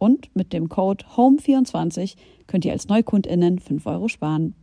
[0.00, 4.54] Und mit dem Code HOME24 könnt ihr als NeukundInnen 5 Euro sparen.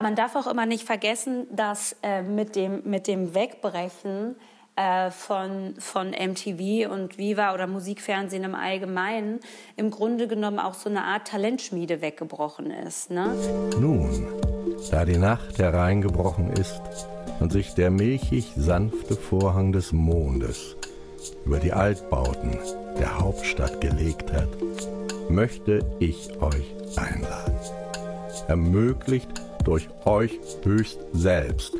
[0.00, 4.34] Man darf auch immer nicht vergessen, dass äh, mit, dem, mit dem Wegbrechen
[4.74, 9.38] äh, von, von MTV und Viva oder Musikfernsehen im Allgemeinen
[9.76, 13.12] im Grunde genommen auch so eine Art Talentschmiede weggebrochen ist.
[13.12, 13.32] Ne?
[13.80, 14.26] Nun,
[14.90, 16.80] da die Nacht hereingebrochen ist
[17.38, 20.76] und sich der milchig sanfte Vorhang des Mondes
[21.44, 22.58] über die Altbauten
[22.98, 24.48] der Hauptstadt gelegt hat,
[25.30, 27.54] möchte ich euch einladen.
[28.48, 29.28] Ermöglicht
[29.64, 31.74] durch euch höchst selbst,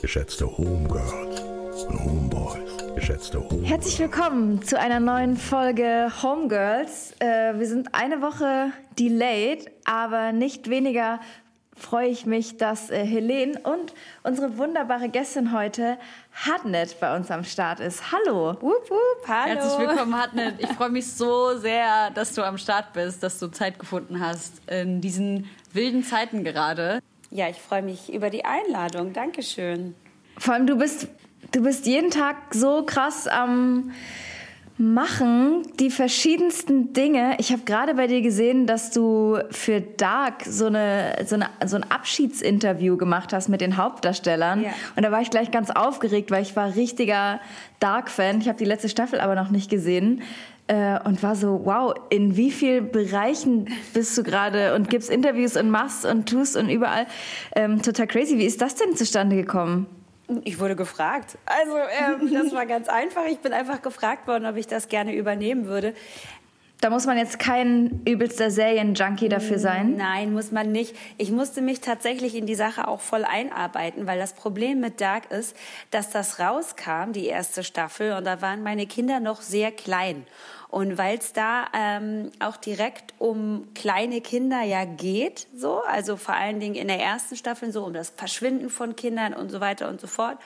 [0.00, 3.68] geschätzte Homegirls und Homeboys, geschätzte Homeboys.
[3.68, 7.14] Herzlich willkommen zu einer neuen Folge Homegirls.
[7.18, 11.20] Äh, wir sind eine Woche delayed, aber nicht weniger
[11.76, 15.98] freue ich mich, dass äh, Helene und unsere wunderbare Gästin heute,
[16.32, 18.12] Hartnett, bei uns am Start ist.
[18.12, 18.54] Hallo.
[18.60, 19.60] Wup, wup, hallo.
[19.60, 20.54] Herzlich willkommen, Hartnett.
[20.58, 24.60] Ich freue mich so sehr, dass du am Start bist, dass du Zeit gefunden hast
[24.68, 27.00] in diesen wilden Zeiten gerade.
[27.30, 29.12] Ja, ich freue mich über die Einladung.
[29.12, 29.94] Dankeschön.
[30.38, 31.08] Vor allem, du bist,
[31.52, 33.90] du bist jeden Tag so krass am.
[33.90, 33.92] Ähm
[34.82, 37.36] machen die verschiedensten Dinge.
[37.38, 41.76] Ich habe gerade bei dir gesehen, dass du für Dark so, eine, so, eine, so
[41.76, 44.64] ein Abschiedsinterview gemacht hast mit den Hauptdarstellern.
[44.64, 44.70] Ja.
[44.96, 47.38] Und da war ich gleich ganz aufgeregt, weil ich war richtiger
[47.78, 48.40] Dark-Fan.
[48.40, 50.22] Ich habe die letzte Staffel aber noch nicht gesehen.
[50.66, 55.56] Äh, und war so, wow, in wie vielen Bereichen bist du gerade und gibst Interviews
[55.56, 57.06] und machst und tust und überall.
[57.54, 58.36] Ähm, total crazy.
[58.36, 59.86] Wie ist das denn zustande gekommen?
[60.44, 61.36] Ich wurde gefragt.
[61.46, 63.26] Also ähm, das war ganz einfach.
[63.26, 65.94] Ich bin einfach gefragt worden, ob ich das gerne übernehmen würde.
[66.82, 69.96] Da muss man jetzt kein übelster Serienjunkie dafür sein?
[69.96, 70.96] Nein, muss man nicht.
[71.16, 75.30] Ich musste mich tatsächlich in die Sache auch voll einarbeiten, weil das Problem mit Dark
[75.30, 75.56] ist,
[75.92, 80.26] dass das rauskam, die erste Staffel, und da waren meine Kinder noch sehr klein.
[80.72, 86.34] Und weil es da ähm, auch direkt um kleine Kinder ja geht, so, also vor
[86.34, 89.90] allen Dingen in der ersten Staffel so um das Verschwinden von Kindern und so weiter
[89.90, 90.38] und so fort,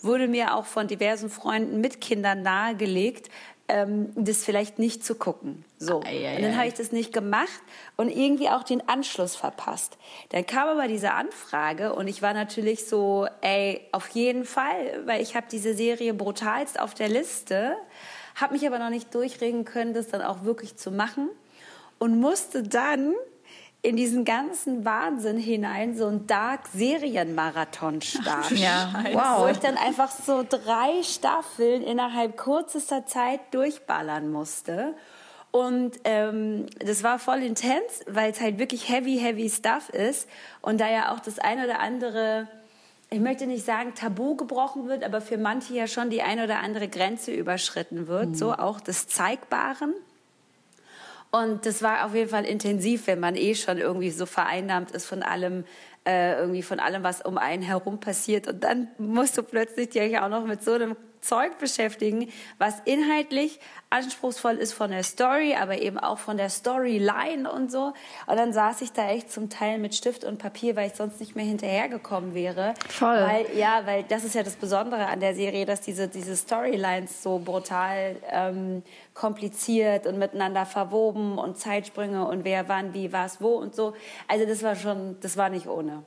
[0.00, 3.28] wurde mir auch von diversen Freunden mit Kindern nahegelegt,
[3.66, 5.64] ähm, das vielleicht nicht zu gucken.
[5.78, 6.00] So.
[6.04, 7.60] Ei, ei, und dann habe ich das nicht gemacht
[7.96, 9.98] und irgendwie auch den Anschluss verpasst.
[10.28, 15.20] Dann kam aber diese Anfrage und ich war natürlich so, ey, auf jeden Fall, weil
[15.20, 17.74] ich habe diese Serie brutalst auf der Liste
[18.34, 21.28] habe mich aber noch nicht durchregen können, das dann auch wirklich zu machen
[21.98, 23.14] und musste dann
[23.82, 28.56] in diesen ganzen Wahnsinn hinein so einen Dark-Serienmarathon starten.
[28.56, 29.40] ja, wow.
[29.40, 34.94] Wo ich dann einfach so drei Staffeln innerhalb kürzester Zeit durchballern musste.
[35.50, 40.28] Und ähm, das war voll intens, weil es halt wirklich heavy, heavy Stuff ist.
[40.62, 42.48] Und da ja auch das eine oder andere
[43.12, 46.60] ich möchte nicht sagen, Tabu gebrochen wird, aber für manche ja schon die eine oder
[46.60, 48.34] andere Grenze überschritten wird, mhm.
[48.34, 49.94] so auch des Zeigbaren.
[51.30, 55.06] Und das war auf jeden Fall intensiv, wenn man eh schon irgendwie so vereinnahmt ist
[55.06, 55.64] von allem,
[56.06, 58.48] äh, irgendwie von allem, was um einen herum passiert.
[58.48, 63.60] Und dann musst du plötzlich dich auch noch mit so einem Zeug beschäftigen, was inhaltlich
[63.90, 67.92] anspruchsvoll ist von der Story, aber eben auch von der Storyline und so.
[68.26, 71.20] Und dann saß ich da echt zum Teil mit Stift und Papier, weil ich sonst
[71.20, 72.74] nicht mehr hinterhergekommen wäre.
[72.88, 73.20] Voll.
[73.20, 77.22] Weil, ja, weil das ist ja das Besondere an der Serie, dass diese, diese Storylines
[77.22, 78.82] so brutal ähm,
[79.14, 83.94] kompliziert und miteinander verwoben und Zeitsprünge und wer wann, wie, was, wo und so.
[84.26, 86.04] Also das war schon, das war nicht ohne.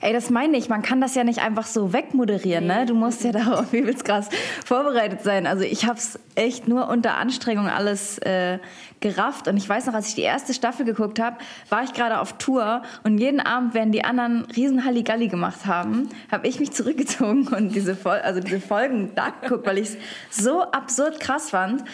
[0.00, 0.68] Ey, das meine ich.
[0.68, 2.86] Man kann das ja nicht einfach so wegmoderieren, ne?
[2.86, 4.28] Du musst ja darauf übelst krass
[4.64, 5.46] vorbereitet sein.
[5.46, 8.58] Also ich habe es echt nur unter Anstrengung alles äh,
[9.00, 9.48] gerafft.
[9.48, 11.36] Und ich weiß noch, als ich die erste Staffel geguckt habe,
[11.68, 16.08] war ich gerade auf Tour und jeden Abend, wenn die anderen riesen Halligalli gemacht haben,
[16.30, 19.98] habe ich mich zurückgezogen und diese, Fol also diese Folgen da geguckt, weil ich es
[20.30, 21.84] so absurd krass fand.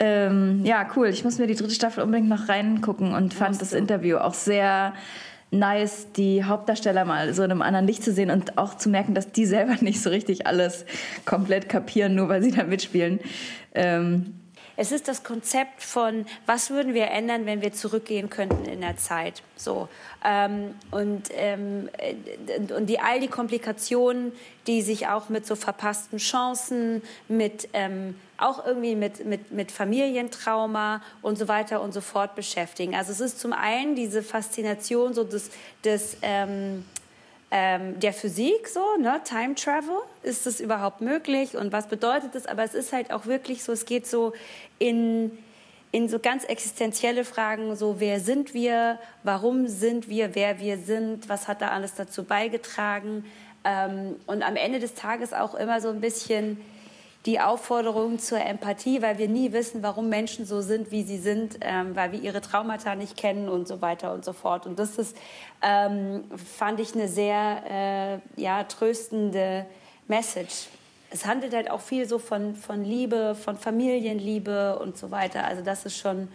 [0.00, 1.08] Ähm, ja, cool.
[1.08, 4.92] Ich muss mir die dritte Staffel unbedingt noch reingucken und fand das Interview auch sehr
[5.58, 9.14] nice, die Hauptdarsteller mal so in einem anderen Licht zu sehen und auch zu merken,
[9.14, 10.84] dass die selber nicht so richtig alles
[11.24, 13.20] komplett kapieren, nur weil sie da mitspielen.
[13.74, 14.34] Ähm,
[14.76, 18.96] es ist das Konzept von, was würden wir ändern, wenn wir zurückgehen könnten in der
[18.96, 19.42] Zeit.
[19.56, 19.88] So.
[20.24, 21.88] Ähm, und, ähm,
[22.76, 24.32] und die, all die Komplikationen,
[24.66, 31.02] die sich auch mit so verpassten Chancen, mit ähm, auch irgendwie mit, mit, mit Familientrauma
[31.22, 32.94] und so weiter und so fort beschäftigen.
[32.94, 35.50] Also es ist zum einen diese Faszination so des,
[35.84, 36.84] des ähm,
[37.56, 39.20] ähm, der Physik, so, ne?
[39.22, 42.46] Time Travel, ist das überhaupt möglich und was bedeutet das?
[42.46, 44.32] Aber es ist halt auch wirklich so, es geht so
[44.80, 45.30] in,
[45.92, 51.28] in so ganz existenzielle Fragen, so wer sind wir, warum sind wir, wer wir sind,
[51.28, 53.24] was hat da alles dazu beigetragen
[53.62, 56.60] ähm, und am Ende des Tages auch immer so ein bisschen
[57.26, 61.58] die Aufforderung zur Empathie, weil wir nie wissen, warum Menschen so sind, wie sie sind,
[61.62, 64.66] ähm, weil wir ihre Traumata nicht kennen und so weiter und so fort.
[64.66, 65.16] Und das ist,
[65.62, 69.64] ähm, fand ich eine sehr äh, ja, tröstende
[70.06, 70.66] Message.
[71.10, 75.44] Es handelt halt auch viel so von, von Liebe, von Familienliebe und so weiter.
[75.44, 76.28] Also das ist schon,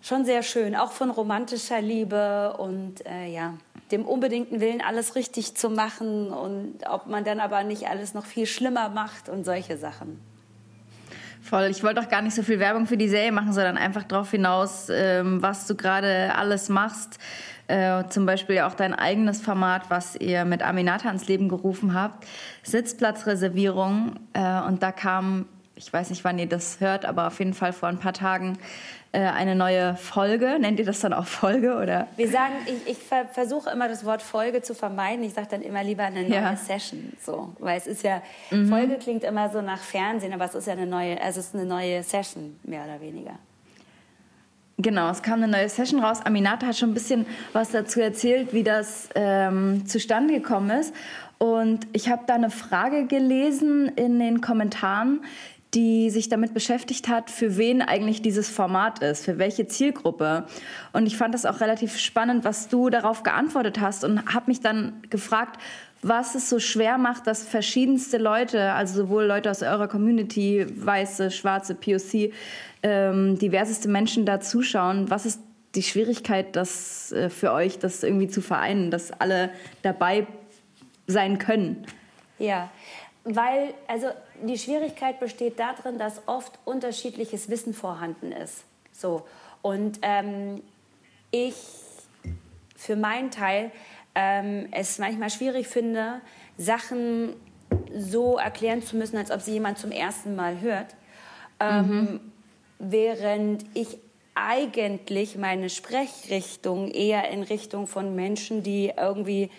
[0.00, 3.54] schon sehr schön, auch von romantischer Liebe und äh, ja,
[3.92, 8.26] dem unbedingten Willen, alles richtig zu machen und ob man dann aber nicht alles noch
[8.26, 10.20] viel schlimmer macht und solche Sachen.
[11.42, 11.64] Voll.
[11.70, 14.30] Ich wollte auch gar nicht so viel Werbung für die Serie machen, sondern einfach darauf
[14.30, 17.18] hinaus, ähm, was du gerade alles machst.
[17.66, 22.26] Äh, zum Beispiel auch dein eigenes Format, was ihr mit Aminata ans Leben gerufen habt.
[22.62, 24.20] Sitzplatzreservierung.
[24.34, 27.72] Äh, und da kam, ich weiß nicht, wann ihr das hört, aber auf jeden Fall
[27.72, 28.58] vor ein paar Tagen
[29.12, 30.58] äh, eine neue Folge.
[30.58, 32.08] Nennt ihr das dann auch Folge oder?
[32.16, 35.22] Wir sagen, ich, ich ver versuche immer das Wort Folge zu vermeiden.
[35.24, 36.56] Ich sage dann immer lieber eine neue ja.
[36.56, 38.68] Session, so, weil es ist ja mhm.
[38.68, 41.54] Folge klingt immer so nach Fernsehen, aber es ist ja eine neue, also es ist
[41.54, 43.38] eine neue Session mehr oder weniger.
[44.78, 46.20] Genau, es kam eine neue Session raus.
[46.24, 50.94] Aminata hat schon ein bisschen was dazu erzählt, wie das ähm, zustande gekommen ist.
[51.38, 55.24] Und ich habe da eine Frage gelesen in den Kommentaren,
[55.74, 60.44] die sich damit beschäftigt hat, für wen eigentlich dieses Format ist, für welche Zielgruppe.
[60.92, 64.60] Und ich fand das auch relativ spannend, was du darauf geantwortet hast und habe mich
[64.60, 65.58] dann gefragt,
[66.02, 71.30] was es so schwer macht, dass verschiedenste Leute, also sowohl Leute aus eurer Community, weiße,
[71.30, 72.32] schwarze, POC,
[72.82, 75.08] ähm, diverseste Menschen da zuschauen.
[75.10, 75.40] Was ist
[75.74, 79.50] die Schwierigkeit, das äh, für euch, das irgendwie zu vereinen, dass alle
[79.82, 80.26] dabei
[81.06, 81.86] sein können?
[82.38, 82.70] Ja,
[83.24, 84.08] weil, also
[84.42, 88.64] die Schwierigkeit besteht darin, dass oft unterschiedliches Wissen vorhanden ist.
[88.92, 89.26] So.
[89.62, 90.62] Und ähm,
[91.30, 91.54] ich
[92.76, 93.70] für meinen Teil
[94.14, 96.20] ähm, es manchmal schwierig finde,
[96.58, 97.34] Sachen
[97.96, 100.94] so erklären zu müssen, als ob sie jemand zum ersten Mal hört.
[101.60, 102.20] Ähm, mhm.
[102.78, 103.98] Während ich
[104.34, 109.50] eigentlich meine Sprechrichtung eher in Richtung von Menschen, die irgendwie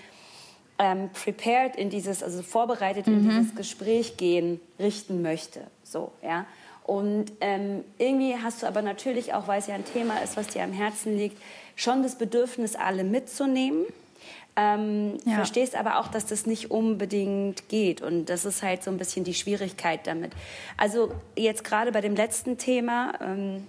[0.80, 3.14] ähm, prepared in dieses, also vorbereitet mhm.
[3.14, 5.62] in dieses Gespräch gehen, richten möchte.
[5.84, 6.46] So, ja.
[6.84, 10.48] Und ähm, irgendwie hast du aber natürlich auch, weil es ja ein Thema ist, was
[10.48, 11.42] dir am Herzen liegt,
[11.76, 13.86] schon das Bedürfnis, alle mitzunehmen.
[14.56, 15.36] Ähm, ja.
[15.36, 18.02] Verstehst aber auch, dass das nicht unbedingt geht.
[18.02, 20.34] Und das ist halt so ein bisschen die Schwierigkeit damit.
[20.78, 23.66] Also jetzt gerade bei dem letzten Thema, ähm,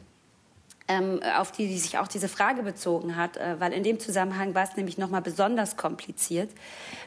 [0.87, 4.65] auf die, die sich auch diese Frage bezogen hat, äh, weil in dem Zusammenhang war
[4.65, 6.51] es nämlich nochmal besonders kompliziert.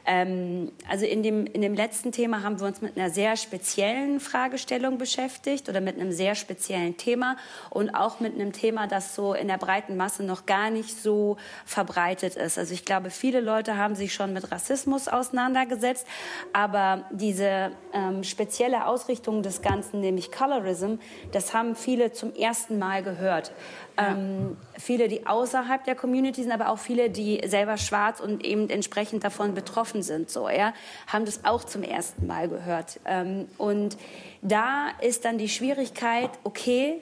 [0.08, 4.20] Ähm, also in dem, in dem letzten Thema haben wir uns mit einer sehr speziellen
[4.20, 7.38] Fragestellung beschäftigt oder mit einem sehr speziellen Thema
[7.70, 11.38] und auch mit einem Thema, das so in der breiten Masse noch gar nicht so
[11.64, 12.58] verbreitet ist.
[12.58, 16.08] Also ich glaube, viele Leute haben sich schon mit Rassismus auseinandergesetzt,
[16.52, 20.96] aber diese ähm, spezielle Ausrichtung des Ganzen, nämlich Colorism,
[21.32, 23.52] das haben viele zum ersten Mal gehört.
[23.98, 28.70] Ähm, viele, die außerhalb der Community sind, aber auch viele, die selber schwarz und eben
[28.70, 30.74] entsprechend davon betroffen sind, so, ja,
[31.08, 33.00] haben das auch zum ersten Mal gehört.
[33.06, 33.98] Ähm, und
[34.42, 37.02] da ist dann die Schwierigkeit, okay,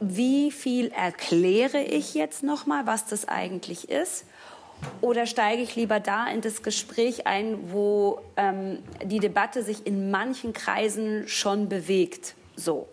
[0.00, 4.24] wie viel erkläre ich jetzt nochmal, was das eigentlich ist?
[5.02, 10.10] Oder steige ich lieber da in das Gespräch ein, wo ähm, die Debatte sich in
[10.10, 12.34] manchen Kreisen schon bewegt?
[12.60, 12.88] So.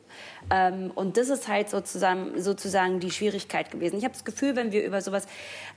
[0.49, 3.97] Ähm, und das ist halt sozusagen, sozusagen die Schwierigkeit gewesen.
[3.97, 5.27] Ich habe das Gefühl, wenn wir über sowas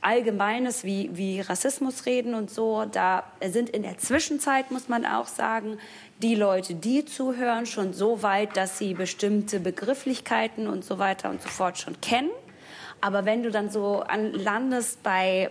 [0.01, 5.27] Allgemeines wie, wie Rassismus reden und so, da sind in der Zwischenzeit, muss man auch
[5.27, 5.79] sagen,
[6.23, 11.43] die Leute, die zuhören, schon so weit, dass sie bestimmte Begrifflichkeiten und so weiter und
[11.43, 12.31] so fort schon kennen.
[13.01, 15.51] Aber wenn du dann so an, landest bei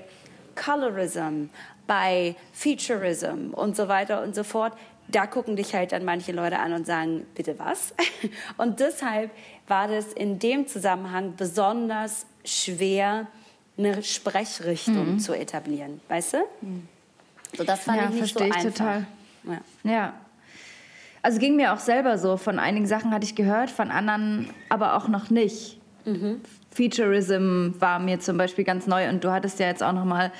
[0.55, 1.49] Colorism,
[1.87, 4.73] bei Featureism und so weiter und so fort,
[5.11, 7.93] da gucken dich halt dann manche Leute an und sagen, bitte was?
[8.57, 9.31] Und deshalb
[9.67, 13.27] war das in dem Zusammenhang besonders schwer,
[13.77, 15.19] eine Sprechrichtung mhm.
[15.19, 16.37] zu etablieren, weißt du?
[16.61, 16.87] Mhm.
[17.55, 18.63] So, das fand ja, ich nicht so einfach.
[18.63, 19.07] total.
[19.43, 19.61] Ja.
[19.83, 20.13] ja.
[21.21, 22.37] Also ging mir auch selber so.
[22.37, 25.79] Von einigen Sachen hatte ich gehört, von anderen aber auch noch nicht.
[26.05, 26.41] Mhm.
[26.71, 30.31] Featureism war mir zum Beispiel ganz neu und du hattest ja jetzt auch noch mal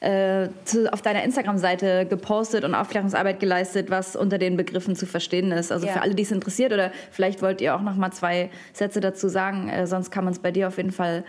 [0.00, 5.52] äh, zu, auf deiner Instagram-Seite gepostet und Aufklärungsarbeit geleistet, was unter den Begriffen zu verstehen
[5.52, 5.72] ist.
[5.72, 5.92] Also ja.
[5.92, 9.28] für alle, die es interessiert oder vielleicht wollt ihr auch noch mal zwei Sätze dazu
[9.28, 11.24] sagen, äh, sonst kann man es bei dir auf jeden Fall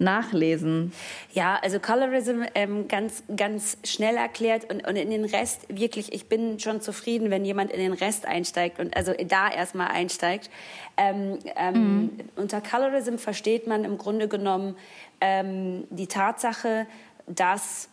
[0.00, 0.92] nachlesen?
[1.32, 6.26] Ja, also Colorism ähm, ganz, ganz schnell erklärt und, und in den Rest wirklich, ich
[6.26, 10.50] bin schon zufrieden, wenn jemand in den Rest einsteigt und also da erstmal einsteigt.
[10.96, 12.10] Ähm, ähm, mhm.
[12.36, 14.76] Unter Colorism versteht man im Grunde genommen
[15.20, 16.86] ähm, die Tatsache,
[17.26, 17.89] dass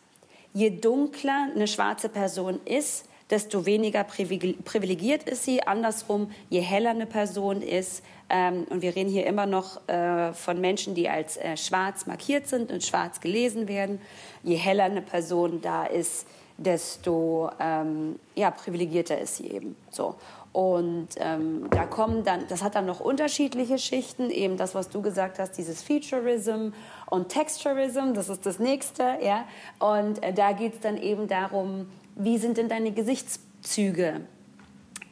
[0.58, 5.62] je dunkler eine schwarze Person ist, desto weniger privilegiert ist sie.
[5.62, 10.60] Andersrum, je heller eine Person ist, ähm, und wir reden hier immer noch äh, von
[10.60, 14.02] Menschen, die als äh, schwarz markiert sind und schwarz gelesen werden.
[14.44, 16.26] Je heller eine Person da ist,
[16.58, 19.76] desto ähm, ja, privilegierter ist sie eben.
[19.92, 20.16] So.
[20.58, 25.04] Und ähm, da kommen dann, das hat dann noch unterschiedliche Schichten, eben das, was du
[25.04, 26.70] gesagt hast, dieses Featureism
[27.06, 29.46] und Texturism, das ist das nächste, ja.
[29.78, 34.22] Und äh, da geht es dann eben darum, wie sind denn deine Gesichtszüge?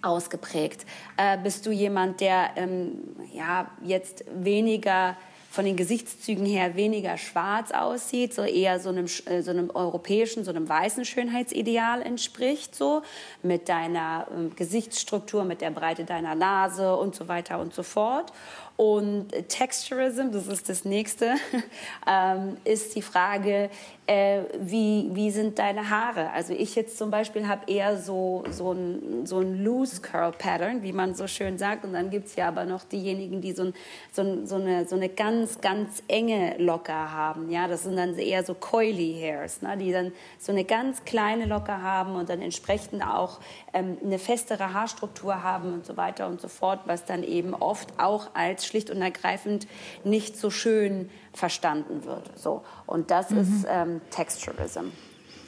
[0.01, 0.85] ausgeprägt?
[1.17, 2.99] Äh, bist du jemand, der ähm,
[3.31, 5.15] ja, jetzt weniger
[5.55, 10.43] von den Gesichtszügen her weniger schwarz aussieht, so eher so einem, äh, so einem europäischen,
[10.43, 13.01] so einem weißen Schönheitsideal entspricht, so
[13.41, 18.33] mit deiner äh, Gesichtsstruktur, mit der Breite deiner Nase und so weiter und so fort.
[18.77, 21.35] Und Texturism, das ist das nächste,
[22.07, 23.69] ähm, ist die Frage,
[24.05, 26.31] äh, wie, wie sind deine Haare?
[26.31, 30.83] Also ich jetzt zum Beispiel habe eher so, so ein, so ein Loose Curl Pattern,
[30.83, 31.85] wie man so schön sagt.
[31.85, 33.73] Und dann gibt es ja aber noch diejenigen, die so, ein,
[34.11, 37.49] so, so, eine, so eine ganz, ganz enge Locke haben.
[37.49, 39.77] Ja, das sind dann eher so Coily Hairs, ne?
[39.77, 43.39] die dann so eine ganz kleine Locke haben und dann entsprechend auch
[43.73, 47.99] ähm, eine festere Haarstruktur haben und so weiter und so fort, was dann eben oft
[47.99, 49.67] auch als schlicht und ergreifend
[50.03, 52.37] nicht so schön verstanden wird.
[52.37, 52.63] So.
[52.85, 53.39] Und das mhm.
[53.39, 54.91] ist ähm, Texturism.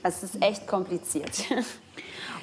[0.04, 1.32] Es ist echt kompliziert.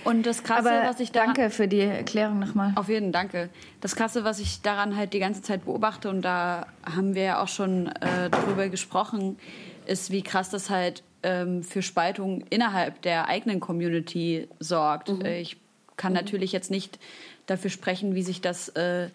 [0.05, 2.73] Und das Krasse, Aber was ich da danke für die Erklärung nochmal.
[2.77, 3.49] Auf jeden Danke.
[3.81, 7.43] Das Krasse, was ich daran halt die ganze Zeit beobachte und da haben wir ja
[7.43, 9.39] auch schon äh, drüber gesprochen,
[9.87, 15.09] ist, wie krass das halt ähm, für Spaltung innerhalb der eigenen Community sorgt.
[15.09, 15.23] Mhm.
[15.23, 15.57] Äh, ich
[15.97, 16.19] kann mhm.
[16.19, 16.99] natürlich jetzt nicht
[17.47, 19.09] dafür sprechen, wie sich das äh,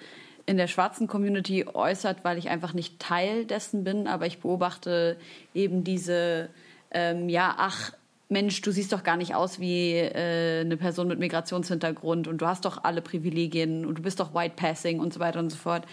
[0.46, 5.18] in der schwarzen Community äußert, weil ich einfach nicht Teil dessen bin, aber ich beobachte
[5.54, 6.50] eben diese,
[6.92, 7.92] ähm, ja, ach,
[8.30, 12.46] Mensch, du siehst doch gar nicht aus wie äh, eine Person mit Migrationshintergrund und du
[12.46, 15.58] hast doch alle Privilegien und du bist doch White Passing und so weiter und so
[15.58, 15.84] fort.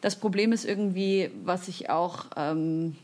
[0.00, 2.96] Das Problem ist irgendwie, was ich auch ähm,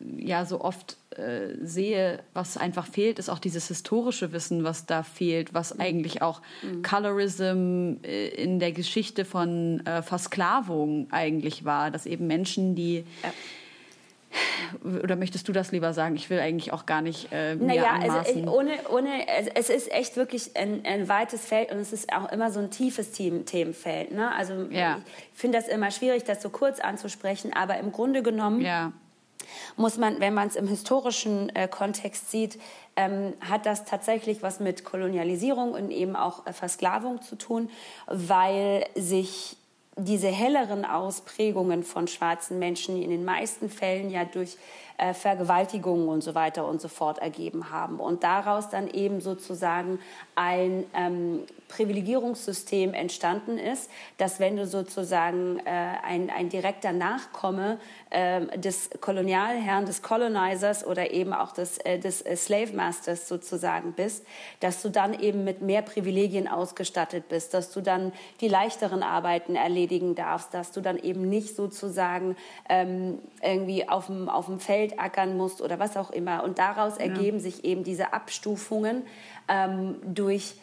[0.00, 5.04] ja so oft äh, sehe, was einfach fehlt, ist auch dieses historische Wissen, was da
[5.04, 5.80] fehlt, was mhm.
[5.80, 6.82] eigentlich auch mhm.
[6.82, 13.32] Colorism äh, in der Geschichte von äh, Versklavung eigentlich war, dass eben Menschen, die ja
[15.02, 16.16] oder möchtest du das lieber sagen?
[16.16, 18.48] Ich will eigentlich auch gar nicht äh, mir naja, anmaßen.
[18.48, 22.30] also ohne, ohne, es ist echt wirklich ein, ein, weites Feld und es ist auch
[22.32, 24.12] immer so ein tiefes Themenfeld.
[24.12, 24.34] Ne?
[24.34, 25.00] Also ja.
[25.32, 28.92] ich finde das immer schwierig, das so kurz anzusprechen, aber im Grunde genommen ja
[29.76, 32.58] muss man, wenn man es im historischen äh, Kontext sieht,
[32.96, 37.70] ähm, hat das tatsächlich was mit Kolonialisierung und eben auch äh, Versklavung zu tun,
[38.06, 39.56] weil sich
[39.96, 44.56] diese helleren Ausprägungen von schwarzen Menschen in den meisten Fällen ja durch
[44.98, 49.98] äh, Vergewaltigungen und so weiter und so fort ergeben haben und daraus dann eben sozusagen
[50.34, 51.40] ein ähm,
[51.74, 55.70] Privilegierungssystem entstanden ist, dass wenn du sozusagen äh,
[56.04, 57.78] ein, ein direkter Nachkomme
[58.10, 63.92] äh, des Kolonialherrn, des Colonizers oder eben auch des, äh, des äh, Slave Masters sozusagen
[63.92, 64.24] bist,
[64.60, 69.56] dass du dann eben mit mehr Privilegien ausgestattet bist, dass du dann die leichteren Arbeiten
[69.56, 72.36] erledigen darfst, dass du dann eben nicht sozusagen
[72.68, 76.44] ähm, irgendwie auf dem, auf dem Feld ackern musst oder was auch immer.
[76.44, 77.06] Und daraus ja.
[77.06, 79.02] ergeben sich eben diese Abstufungen
[79.48, 80.54] ähm, durch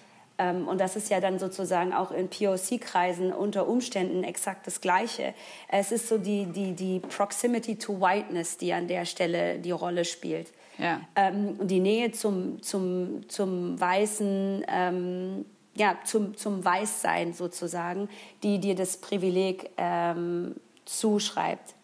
[0.49, 5.33] und das ist ja dann sozusagen auch in POC-Kreisen unter Umständen exakt das Gleiche.
[5.67, 10.05] Es ist so die, die, die Proximity to Whiteness, die an der Stelle die Rolle
[10.05, 10.51] spielt.
[10.77, 11.01] Ja.
[11.15, 15.45] Ähm, die Nähe zum, zum, zum weißen, ähm,
[15.75, 18.09] ja, zum, zum Weißsein sozusagen,
[18.41, 20.55] die dir das Privileg ähm,
[20.85, 21.75] zuschreibt.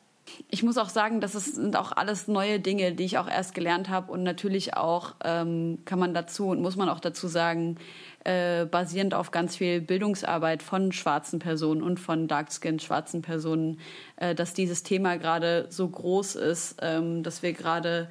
[0.49, 3.89] Ich muss auch sagen, das sind auch alles neue Dinge, die ich auch erst gelernt
[3.89, 4.11] habe.
[4.11, 7.77] Und natürlich auch ähm, kann man dazu und muss man auch dazu sagen,
[8.23, 13.79] äh, basierend auf ganz viel Bildungsarbeit von schwarzen Personen und von dark-skinned schwarzen Personen,
[14.17, 18.09] äh, dass dieses Thema gerade so groß ist, ähm, dass wir gerade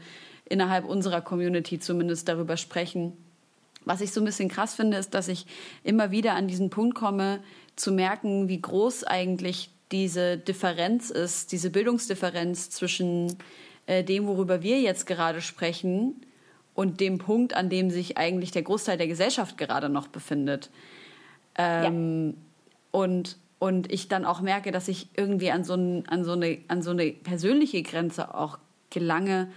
[0.49, 3.13] innerhalb unserer Community zumindest darüber sprechen.
[3.85, 5.47] Was ich so ein bisschen krass finde, ist, dass ich
[5.85, 7.41] immer wieder an diesen Punkt komme,
[7.77, 13.37] zu merken, wie groß eigentlich diese Differenz ist, diese Bildungsdifferenz zwischen
[13.87, 16.21] äh, dem, worüber wir jetzt gerade sprechen,
[16.77, 20.71] und dem Punkt, an dem sich eigentlich der Großteil der Gesellschaft gerade noch befindet.
[21.57, 23.01] Ähm, ja.
[23.01, 26.59] Und und ich dann auch merke, dass ich irgendwie an so, ein, an so, eine,
[26.69, 28.59] an so eine persönliche Grenze auch
[28.91, 29.51] gelange,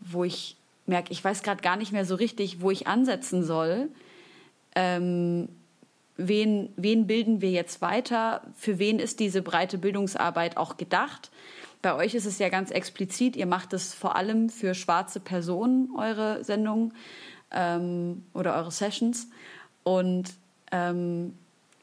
[0.00, 3.90] wo ich merke, ich weiß gerade gar nicht mehr so richtig, wo ich ansetzen soll.
[4.74, 5.48] Ähm,
[6.16, 8.42] wen, wen bilden wir jetzt weiter?
[8.56, 11.30] Für wen ist diese breite Bildungsarbeit auch gedacht?
[11.82, 15.90] Bei euch ist es ja ganz explizit, ihr macht es vor allem für schwarze Personen,
[15.96, 16.94] eure Sendungen
[17.50, 19.28] ähm, oder eure Sessions.
[19.82, 20.32] Und
[20.72, 21.34] ähm,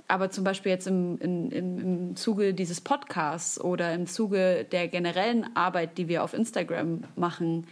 [0.08, 5.56] aber zum Beispiel jetzt im, im, im Zuge dieses Podcasts oder im Zuge der generellen
[5.56, 7.66] Arbeit, die wir auf Instagram machen,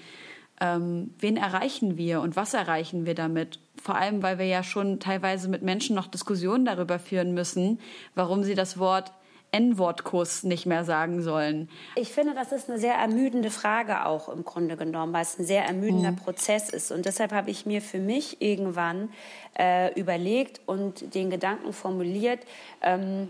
[0.59, 3.59] ähm, wen erreichen wir und was erreichen wir damit?
[3.81, 7.79] Vor allem, weil wir ja schon teilweise mit Menschen noch Diskussionen darüber führen müssen,
[8.13, 9.13] warum sie das Wort
[9.51, 11.69] N-Wort-Kuss nicht mehr sagen sollen.
[11.95, 15.45] Ich finde, das ist eine sehr ermüdende Frage auch im Grunde genommen, weil es ein
[15.45, 16.17] sehr ermüdender mhm.
[16.17, 16.91] Prozess ist.
[16.91, 19.09] Und deshalb habe ich mir für mich irgendwann
[19.57, 22.41] äh, überlegt und den Gedanken formuliert,
[22.81, 23.29] ähm,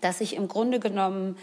[0.00, 1.36] dass ich im Grunde genommen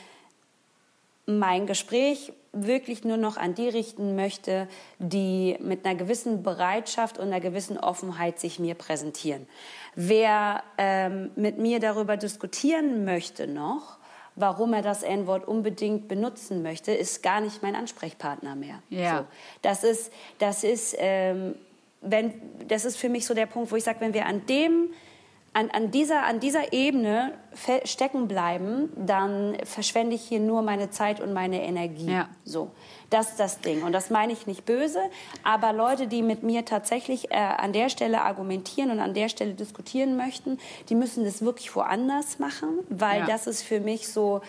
[1.40, 4.68] mein Gespräch wirklich nur noch an die richten möchte,
[5.00, 9.48] die mit einer gewissen Bereitschaft und einer gewissen Offenheit sich mir präsentieren.
[9.96, 13.98] Wer ähm, mit mir darüber diskutieren möchte noch,
[14.36, 18.82] warum er das N-Wort unbedingt benutzen möchte, ist gar nicht mein Ansprechpartner mehr.
[18.90, 19.20] Ja.
[19.20, 19.26] So,
[19.62, 21.56] das ist, das ist, ähm,
[22.02, 22.34] wenn,
[22.68, 24.94] das ist für mich so der Punkt, wo ich sage, wenn wir an dem
[25.54, 27.34] an, an, dieser, an dieser Ebene
[27.84, 32.10] stecken bleiben, dann verschwende ich hier nur meine Zeit und meine Energie.
[32.10, 32.30] Ja.
[32.46, 32.72] So,
[33.10, 33.84] das ist das Ding.
[33.84, 35.00] Und das meine ich nicht böse,
[35.44, 39.54] aber Leute, die mit mir tatsächlich äh, an der Stelle argumentieren und an der Stelle
[39.54, 43.26] diskutieren möchten, die müssen das wirklich woanders machen, weil ja.
[43.26, 44.40] das ist für mich so,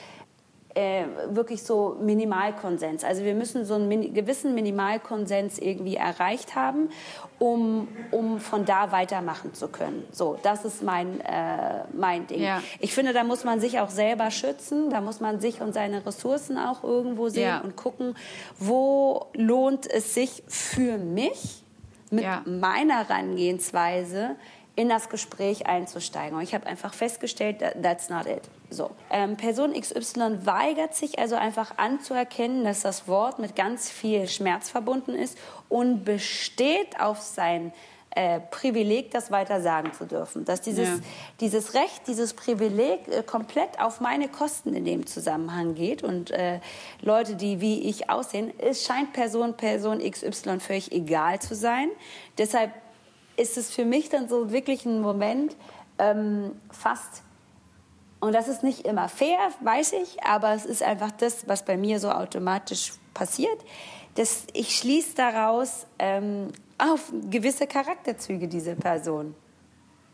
[0.75, 3.05] äh, wirklich so Minimalkonsens.
[3.05, 6.91] Also wir müssen so einen min gewissen Minimalkonsens irgendwie erreicht haben,
[7.39, 10.05] um, um von da weitermachen zu können.
[10.13, 12.41] So, das ist mein, äh, mein Ding.
[12.41, 12.63] Ja.
[12.81, 16.05] Ich finde, da muss man sich auch selber schützen, da muss man sich und seine
[16.07, 17.61] Ressourcen auch irgendwo sehen ja.
[17.61, 18.17] und gucken,
[18.59, 21.63] wo lohnt es sich für mich
[22.11, 22.43] mit ja.
[22.45, 24.37] meiner Herangehensweise
[24.77, 26.37] in das Gespräch einzusteigen.
[26.37, 28.43] Und ich habe einfach festgestellt, that's not it.
[28.73, 28.91] So.
[29.11, 34.71] Ähm, Person XY weigert sich also einfach anzuerkennen, dass das Wort mit ganz viel Schmerz
[34.71, 35.37] verbunden ist
[35.69, 37.73] und besteht auf sein
[38.15, 40.45] äh, Privileg, das weiter sagen zu dürfen.
[40.45, 40.97] Dass dieses, ja.
[41.41, 46.61] dieses Recht, dieses Privileg äh, komplett auf meine Kosten in dem Zusammenhang geht und äh,
[47.01, 51.89] Leute, die wie ich aussehen, es scheint Person, Person XY völlig egal zu sein.
[52.37, 52.73] Deshalb
[53.37, 55.57] ist es für mich dann so wirklich ein Moment,
[55.99, 57.23] ähm, fast
[58.23, 61.77] und das ist nicht immer fair, weiß ich, aber es ist einfach das, was bei
[61.77, 63.59] mir so automatisch passiert.
[64.15, 69.35] Dass ich schließe daraus ähm, auf gewisse Charakterzüge dieser Person.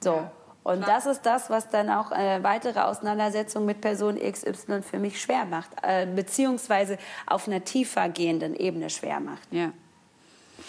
[0.00, 0.14] So.
[0.14, 4.98] Ja, und das ist das, was dann auch äh, weitere Auseinandersetzungen mit Person XY für
[4.98, 9.52] mich schwer macht, äh, beziehungsweise auf einer tiefer gehenden Ebene schwer macht.
[9.52, 9.72] Ja.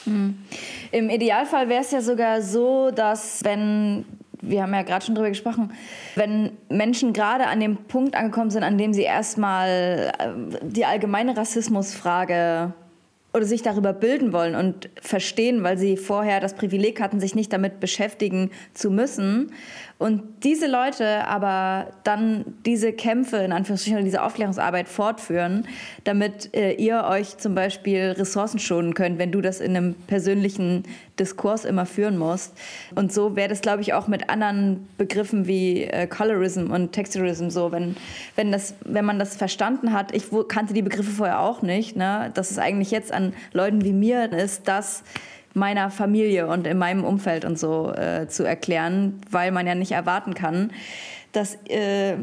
[0.04, 0.46] Hm.
[0.92, 5.30] Im Idealfall wäre es ja sogar so, dass wenn wir haben ja gerade schon drüber
[5.30, 5.74] gesprochen,
[6.16, 10.30] wenn Menschen gerade an dem Punkt angekommen sind, an dem sie erstmal äh,
[10.62, 12.74] die allgemeine Rassismusfrage
[13.34, 17.54] oder sich darüber bilden wollen und verstehen, weil sie vorher das Privileg hatten, sich nicht
[17.54, 19.52] damit beschäftigen zu müssen.
[20.00, 25.68] Und diese Leute aber dann diese Kämpfe, in Anführungsstrichen, diese Aufklärungsarbeit fortführen,
[26.06, 30.84] damit äh, ihr euch zum Beispiel Ressourcen schonen könnt, wenn du das in einem persönlichen
[31.20, 32.54] Diskurs immer führen musst.
[32.96, 37.50] Und so wäre das, glaube ich, auch mit anderen Begriffen wie äh, Colorism und Texturism
[37.50, 37.98] so, wenn,
[38.38, 40.16] wenn, das, wenn man das verstanden hat.
[40.16, 42.32] Ich kannte die Begriffe vorher auch nicht, ne?
[42.36, 45.04] dass es eigentlich jetzt an Leuten wie mir ist, dass
[45.54, 49.92] meiner Familie und in meinem Umfeld und so äh, zu erklären, weil man ja nicht
[49.92, 50.72] erwarten kann,
[51.32, 52.16] dass äh,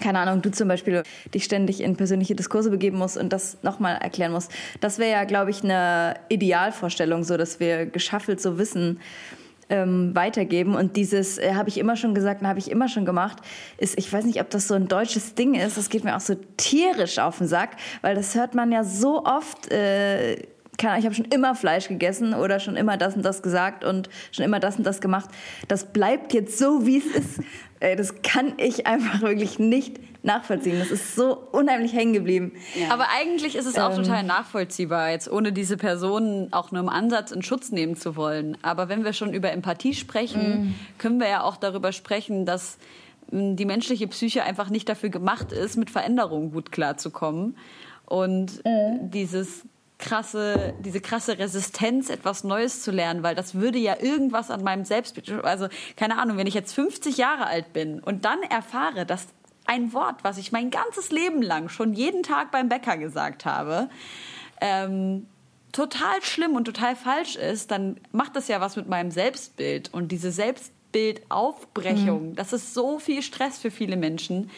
[0.00, 1.02] keine Ahnung, du zum Beispiel
[1.34, 4.50] dich ständig in persönliche Diskurse begeben musst und das nochmal erklären musst.
[4.80, 9.00] Das wäre ja, glaube ich, eine Idealvorstellung, so dass wir geschaffelt so wissen,
[9.68, 10.74] ähm, weitergeben.
[10.74, 13.38] Und dieses äh, habe ich immer schon gesagt, habe ich immer schon gemacht,
[13.78, 16.20] ist, ich weiß nicht, ob das so ein deutsches Ding ist, das geht mir auch
[16.20, 19.70] so tierisch auf den Sack, weil das hört man ja so oft.
[19.70, 20.42] Äh,
[20.82, 24.44] ich habe schon immer Fleisch gegessen oder schon immer das und das gesagt und schon
[24.44, 25.30] immer das und das gemacht.
[25.68, 27.40] Das bleibt jetzt so, wie es ist.
[27.96, 30.78] Das kann ich einfach wirklich nicht nachvollziehen.
[30.78, 32.52] Das ist so unheimlich hängen geblieben.
[32.80, 32.92] Ja.
[32.92, 36.88] Aber eigentlich ist es auch ähm, total nachvollziehbar, jetzt ohne diese Personen auch nur im
[36.88, 38.56] Ansatz in Schutz nehmen zu wollen.
[38.62, 40.74] Aber wenn wir schon über Empathie sprechen, mm.
[40.98, 42.78] können wir ja auch darüber sprechen, dass
[43.30, 47.56] hm, die menschliche Psyche einfach nicht dafür gemacht ist, mit Veränderungen gut klarzukommen.
[48.06, 49.10] Und mm.
[49.10, 49.64] dieses
[50.02, 54.84] krasse, diese krasse Resistenz, etwas Neues zu lernen, weil das würde ja irgendwas an meinem
[54.84, 59.28] Selbstbild, also keine Ahnung, wenn ich jetzt 50 Jahre alt bin und dann erfahre, dass
[59.64, 63.88] ein Wort, was ich mein ganzes Leben lang schon jeden Tag beim Bäcker gesagt habe,
[64.60, 65.28] ähm,
[65.70, 69.94] total schlimm und total falsch ist, dann macht das ja was mit meinem Selbstbild.
[69.94, 72.34] Und diese Selbstbildaufbrechung, mhm.
[72.34, 74.50] das ist so viel Stress für viele Menschen.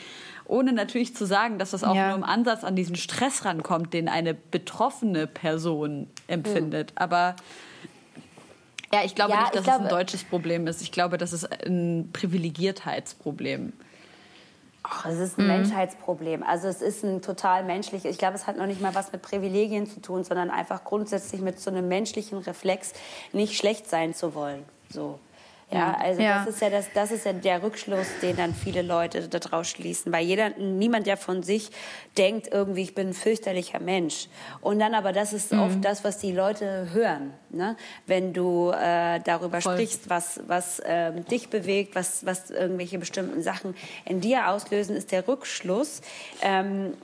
[0.47, 2.09] Ohne natürlich zu sagen, dass das auch ja.
[2.09, 6.93] nur im Ansatz an diesen Stress rankommt, den eine betroffene Person empfindet.
[6.93, 6.99] Mhm.
[6.99, 7.37] Aber
[8.93, 10.83] ja, ich glaube ja, nicht, dass es ein deutsches Problem ist.
[10.83, 13.73] Ich glaube, das ist ein Privilegiertheitsproblem.
[14.87, 15.53] Oh, es ist ein mhm.
[15.53, 16.43] Menschheitsproblem.
[16.43, 18.11] Also es ist ein total menschliches.
[18.11, 21.41] Ich glaube, es hat noch nicht mal was mit Privilegien zu tun, sondern einfach grundsätzlich
[21.41, 22.93] mit so einem menschlichen Reflex,
[23.33, 24.63] nicht schlecht sein zu wollen.
[24.91, 25.19] So.
[25.71, 26.45] Ja, also ja.
[26.45, 30.13] das ist ja das, das ist ja der Rückschluss, den dann viele Leute daraus schließen,
[30.13, 31.71] weil jeder, niemand ja von sich
[32.17, 34.29] denkt irgendwie, ich bin ein fürchterlicher Mensch.
[34.61, 35.61] Und dann aber das ist mhm.
[35.61, 37.77] oft das, was die Leute hören, ne?
[38.07, 39.75] wenn du äh, darüber Voll.
[39.75, 43.75] sprichst, was was äh, dich bewegt, was was irgendwelche bestimmten Sachen
[44.05, 46.03] in dir auslösen, ist der Rückschluss.
[46.43, 46.95] Ähm,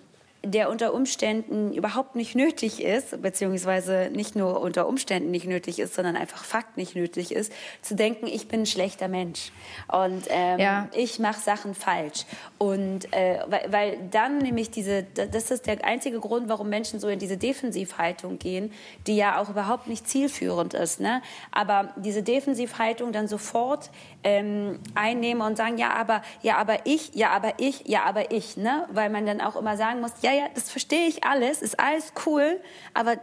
[0.42, 5.94] der unter Umständen überhaupt nicht nötig ist, beziehungsweise nicht nur unter Umständen nicht nötig ist,
[5.94, 9.53] sondern einfach Fakt nicht nötig ist, zu denken, ich bin ein schlechter Mensch
[9.92, 10.88] und ähm, ja.
[10.94, 12.24] ich mache Sachen falsch.
[12.57, 17.09] Und äh, weil, weil dann nämlich diese, das ist der einzige Grund, warum Menschen so
[17.09, 18.72] in diese Defensivhaltung gehen,
[19.07, 21.00] die ja auch überhaupt nicht zielführend ist.
[21.00, 21.20] Ne?
[21.53, 23.90] Aber diese Defensivhaltung dann sofort
[24.24, 28.57] ähm, einnehmen und sagen, ja, aber, ja, aber ich, ja, aber ich, ja, aber ich,
[28.57, 28.87] ne?
[28.90, 31.78] weil man dann auch immer sagen muss, ja, ja, ja, das verstehe ich alles, ist
[31.78, 32.60] alles cool,
[32.94, 33.16] aber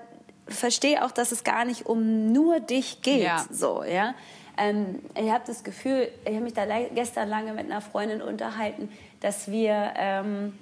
[0.47, 3.23] verstehe auch, dass es gar nicht um nur dich geht.
[3.23, 3.45] Ja.
[3.51, 4.15] So, ja.
[4.57, 8.91] Ähm, ich habe das Gefühl, ich habe mich da gestern lange mit einer Freundin unterhalten,
[9.19, 10.57] dass wir ähm,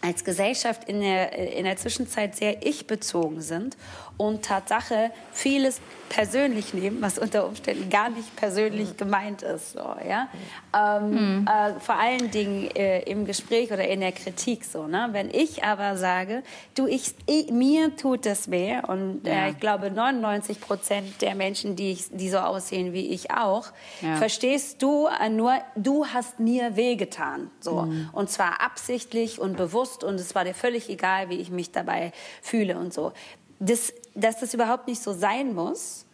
[0.00, 3.76] als Gesellschaft in der, in der Zwischenzeit sehr ich-bezogen sind
[4.18, 9.72] und Tatsache vieles persönlich nehmen, was unter Umständen gar nicht persönlich gemeint ist.
[9.72, 10.28] So, ja?
[10.74, 11.46] Ähm, mhm.
[11.46, 14.64] äh, vor allen Dingen äh, im Gespräch oder in der Kritik.
[14.64, 15.08] So, ne?
[15.12, 16.42] Wenn ich aber sage,
[16.74, 19.48] du, ich, ich mir tut das weh und äh, ja.
[19.48, 23.68] ich glaube 99 Prozent der Menschen, die, ich, die so aussehen wie ich auch,
[24.00, 24.16] ja.
[24.16, 27.50] verstehst du äh, nur, du hast mir wehgetan.
[27.60, 27.82] So.
[27.82, 28.10] Mhm.
[28.12, 32.12] Und zwar absichtlich und bewusst und es war dir völlig egal, wie ich mich dabei
[32.42, 33.12] fühle und so.
[33.60, 36.04] Das dass das überhaupt nicht so sein muss,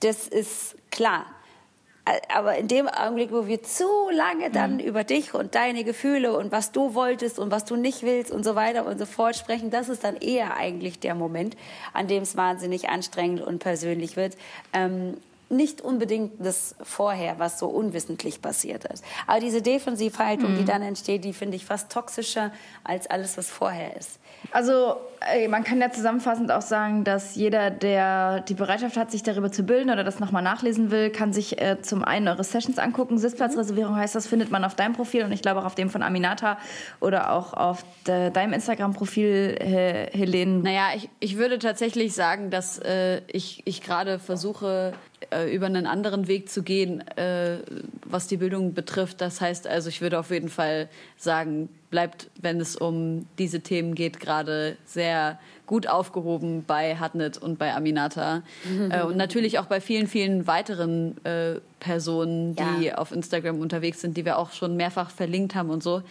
[0.00, 1.26] das ist klar.
[2.34, 4.80] Aber in dem Augenblick, wo wir zu lange dann mhm.
[4.80, 8.44] über dich und deine Gefühle und was du wolltest und was du nicht willst und
[8.44, 11.54] so weiter und so fort sprechen, das ist dann eher eigentlich der Moment,
[11.92, 14.38] an dem es wahnsinnig anstrengend und persönlich wird.
[14.72, 15.18] Ähm,
[15.50, 19.04] nicht unbedingt das vorher, was so unwissentlich passiert ist.
[19.26, 20.58] Aber diese Defensivhaltung, mhm.
[20.58, 22.52] die dann entsteht, die finde ich fast toxischer
[22.84, 24.18] als alles, was vorher ist.
[24.52, 24.96] Also
[25.48, 29.62] man kann ja zusammenfassend auch sagen, dass jeder, der die Bereitschaft hat, sich darüber zu
[29.62, 33.18] bilden oder das nochmal nachlesen will, kann sich äh, zum einen eure Sessions angucken.
[33.18, 36.02] Sitzplatzreservierung heißt das, findet man auf deinem Profil und ich glaube auch auf dem von
[36.02, 36.58] Aminata
[37.00, 40.60] oder auch auf de, deinem Instagram-Profil, äh, Helene.
[40.60, 44.92] Naja, ich, ich würde tatsächlich sagen, dass äh, ich, ich gerade versuche,
[45.30, 47.58] äh, über einen anderen Weg zu gehen, äh,
[48.04, 49.20] was die Bildung betrifft.
[49.20, 53.94] Das heißt also, ich würde auf jeden Fall sagen, bleibt, wenn es um diese Themen
[53.94, 58.42] geht, gerade sehr gut aufgehoben bei Hatnet und bei Aminata.
[58.90, 62.98] äh, und natürlich auch bei vielen, vielen weiteren äh, Personen, die ja.
[62.98, 66.02] auf Instagram unterwegs sind, die wir auch schon mehrfach verlinkt haben und so.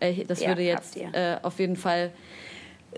[0.00, 0.98] Äh, das ja, würde jetzt
[1.42, 2.10] auf jeden Fall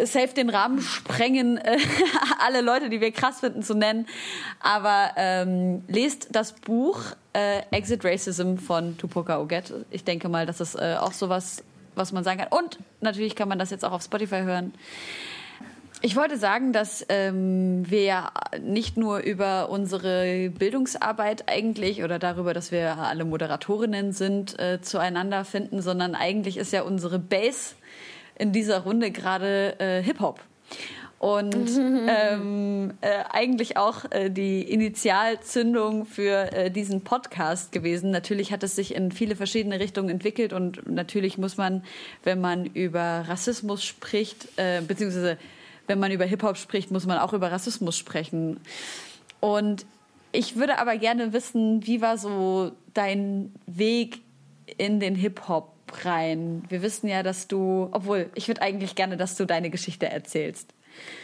[0.04, 1.78] safe den Rahmen sprengen, äh,
[2.44, 4.06] alle Leute, die wir krass finden, zu nennen.
[4.60, 7.00] Aber ähm, lest das Buch
[7.32, 9.72] äh, Exit Racism von Tupoka Oget.
[9.90, 11.62] Ich denke mal, dass es äh, auch sowas
[11.98, 12.48] was man sagen kann.
[12.58, 14.72] Und natürlich kann man das jetzt auch auf Spotify hören.
[16.00, 18.30] Ich wollte sagen, dass ähm, wir ja
[18.62, 25.44] nicht nur über unsere Bildungsarbeit eigentlich oder darüber, dass wir alle Moderatorinnen sind, äh, zueinander
[25.44, 27.74] finden, sondern eigentlich ist ja unsere Base
[28.38, 30.40] in dieser Runde gerade äh, Hip-Hop.
[31.18, 31.54] und
[32.08, 38.10] ähm, äh, eigentlich auch äh, die Initialzündung für äh, diesen Podcast gewesen.
[38.10, 41.82] Natürlich hat es sich in viele verschiedene Richtungen entwickelt und natürlich muss man,
[42.22, 45.38] wenn man über Rassismus spricht, äh, beziehungsweise
[45.88, 48.60] wenn man über Hip-Hop spricht, muss man auch über Rassismus sprechen.
[49.40, 49.86] Und
[50.32, 54.20] ich würde aber gerne wissen, wie war so dein Weg
[54.76, 55.72] in den Hip-Hop
[56.04, 56.62] rein?
[56.68, 60.72] Wir wissen ja, dass du, obwohl ich würde eigentlich gerne, dass du deine Geschichte erzählst.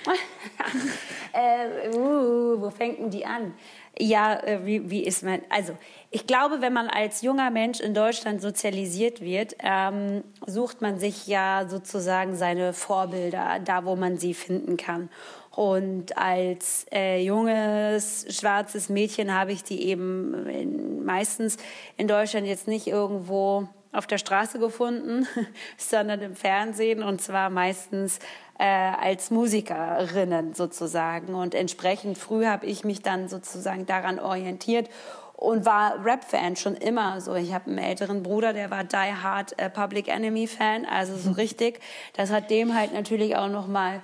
[1.32, 3.54] äh, uh, wo fängt denn die an?
[3.98, 5.40] Ja, äh, wie, wie ist man?
[5.50, 5.76] Also,
[6.10, 11.26] ich glaube, wenn man als junger Mensch in Deutschland sozialisiert wird, ähm, sucht man sich
[11.26, 15.10] ja sozusagen seine Vorbilder, da wo man sie finden kann.
[15.50, 21.56] Und als äh, junges schwarzes Mädchen habe ich die eben in, meistens
[21.96, 25.26] in Deutschland jetzt nicht irgendwo auf der Straße gefunden,
[25.76, 28.18] sondern im Fernsehen und zwar meistens
[28.58, 31.34] äh, als Musikerinnen sozusagen.
[31.34, 34.88] Und entsprechend früh habe ich mich dann sozusagen daran orientiert
[35.36, 37.20] und war Rap-Fan schon immer.
[37.20, 41.16] So, ich habe einen älteren Bruder, der war Die Hard äh, Public Enemy Fan, also
[41.16, 41.80] so richtig.
[42.14, 44.00] Das hat dem halt natürlich auch noch mal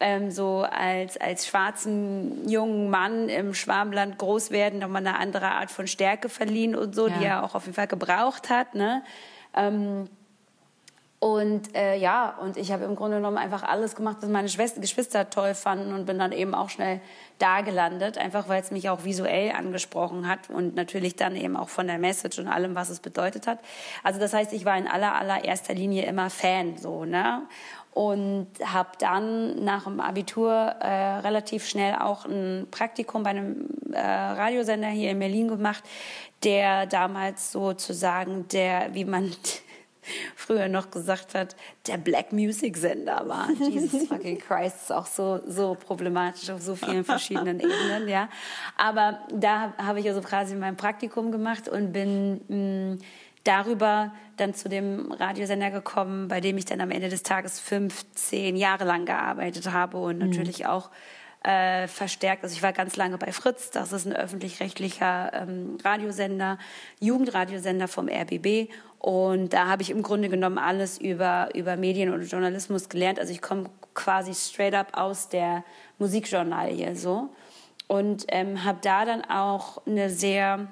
[0.00, 5.52] ähm, so als als schwarzen jungen Mann im Schwarmland groß werden noch mal eine andere
[5.52, 7.18] Art von Stärke verliehen und so, ja.
[7.18, 8.74] die er auch auf jeden Fall gebraucht hat.
[8.74, 9.02] Ne?
[9.54, 10.08] Ähm,
[11.20, 14.80] und äh, ja, und ich habe im Grunde genommen einfach alles gemacht, was meine Schwester,
[14.80, 17.02] Geschwister toll fanden und bin dann eben auch schnell
[17.38, 21.68] da gelandet, einfach weil es mich auch visuell angesprochen hat und natürlich dann eben auch
[21.68, 23.58] von der Message und allem, was es bedeutet hat.
[24.02, 27.42] Also das heißt, ich war in aller allererster Linie immer Fan so, ne?
[27.92, 34.00] Und habe dann nach dem Abitur äh, relativ schnell auch ein Praktikum bei einem äh,
[34.00, 35.82] Radiosender hier in Berlin gemacht,
[36.44, 39.32] der damals sozusagen der, wie man
[40.36, 43.50] früher noch gesagt hat, der Black Music Sender war.
[43.58, 48.28] Jesus fucking Christ, ist auch so, so problematisch auf so vielen verschiedenen Ebenen, ja.
[48.76, 52.98] Aber da habe ich also quasi mein Praktikum gemacht und bin mh, mm,
[53.44, 58.56] darüber dann zu dem Radiosender gekommen, bei dem ich dann am Ende des Tages 15
[58.56, 60.28] Jahre lang gearbeitet habe und mhm.
[60.28, 60.90] natürlich auch
[61.42, 62.42] äh, verstärkt.
[62.42, 66.58] Also ich war ganz lange bei Fritz, das ist ein öffentlich-rechtlicher ähm, Radiosender,
[67.00, 72.22] Jugendradiosender vom RBB und da habe ich im Grunde genommen alles über, über Medien und
[72.22, 73.18] Journalismus gelernt.
[73.18, 75.64] Also ich komme quasi straight up aus der
[75.98, 77.30] Musikjournalie so.
[77.88, 80.68] Und ähm, habe da dann auch eine sehr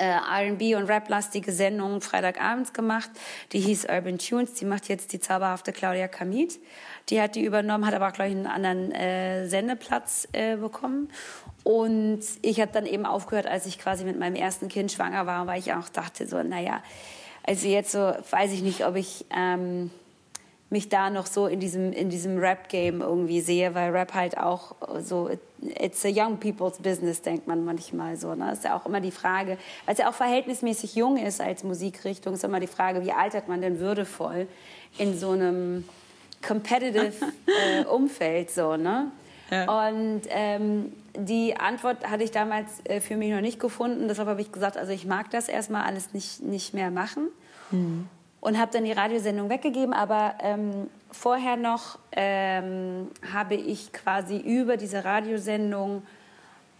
[0.00, 3.10] äh, R&B und Rap-lastige Sendung Freitagabends gemacht.
[3.52, 4.54] Die hieß Urban Tunes.
[4.54, 6.58] Die macht jetzt die zauberhafte Claudia Kamit.
[7.10, 11.08] Die hat die übernommen, hat aber auch, glaube ich, einen anderen äh, Sendeplatz äh, bekommen.
[11.64, 15.46] Und ich habe dann eben aufgehört, als ich quasi mit meinem ersten Kind schwanger war,
[15.46, 16.82] weil ich auch dachte so, naja,
[17.46, 19.90] also jetzt so, weiß ich nicht, ob ich ähm,
[20.70, 24.76] mich da noch so in diesem, in diesem Rap-Game irgendwie sehe, weil Rap halt auch
[25.00, 25.28] so,
[25.60, 28.34] it's a young people's business, denkt man manchmal so.
[28.34, 28.52] Ne?
[28.52, 32.34] Ist ja auch immer die Frage, weil es ja auch verhältnismäßig jung ist als Musikrichtung,
[32.34, 34.46] ist immer die Frage, wie altert man denn würdevoll
[34.96, 35.84] in so einem
[36.46, 37.12] competitive
[37.46, 39.10] äh, Umfeld so, ne?
[39.50, 39.88] Ja.
[39.88, 44.06] Und ähm, die Antwort hatte ich damals äh, für mich noch nicht gefunden.
[44.06, 47.28] Deshalb habe ich gesagt, also ich mag das erstmal alles nicht, nicht mehr machen.
[47.72, 48.08] Mhm.
[48.40, 49.92] Und habe dann die Radiosendung weggegeben.
[49.92, 56.02] Aber ähm, vorher noch ähm, habe ich quasi über diese Radiosendung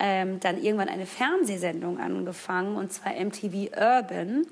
[0.02, 4.46] ähm, dann irgendwann eine Fernsehsendung angefangen, und zwar MTV Urban,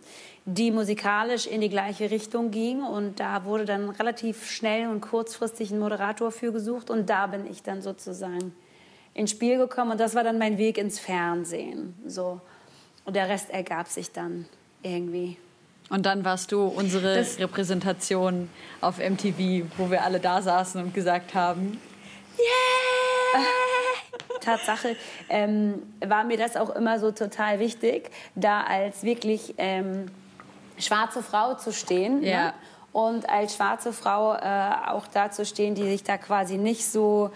[0.44, 2.82] die musikalisch in die gleiche Richtung ging.
[2.82, 6.90] Und da wurde dann relativ schnell und kurzfristig ein Moderator für gesucht.
[6.90, 8.54] Und da bin ich dann sozusagen
[9.14, 9.92] ins Spiel gekommen.
[9.92, 11.94] Und das war dann mein Weg ins Fernsehen.
[12.06, 12.40] So.
[13.04, 14.46] Und der Rest ergab sich dann
[14.82, 15.38] irgendwie.
[15.90, 20.94] Und dann warst du unsere das Repräsentation auf MTV, wo wir alle da saßen und
[20.94, 21.80] gesagt haben,
[22.38, 23.42] yeah!
[24.40, 24.96] Tatsache
[25.28, 30.06] ähm, war mir das auch immer so total wichtig, da als wirklich ähm,
[30.78, 32.20] schwarze Frau zu stehen.
[32.20, 32.30] Ne?
[32.30, 32.44] Ja.
[32.44, 32.54] Ne?
[32.92, 37.30] Und als schwarze Frau äh, auch da zu stehen, die sich da quasi nicht so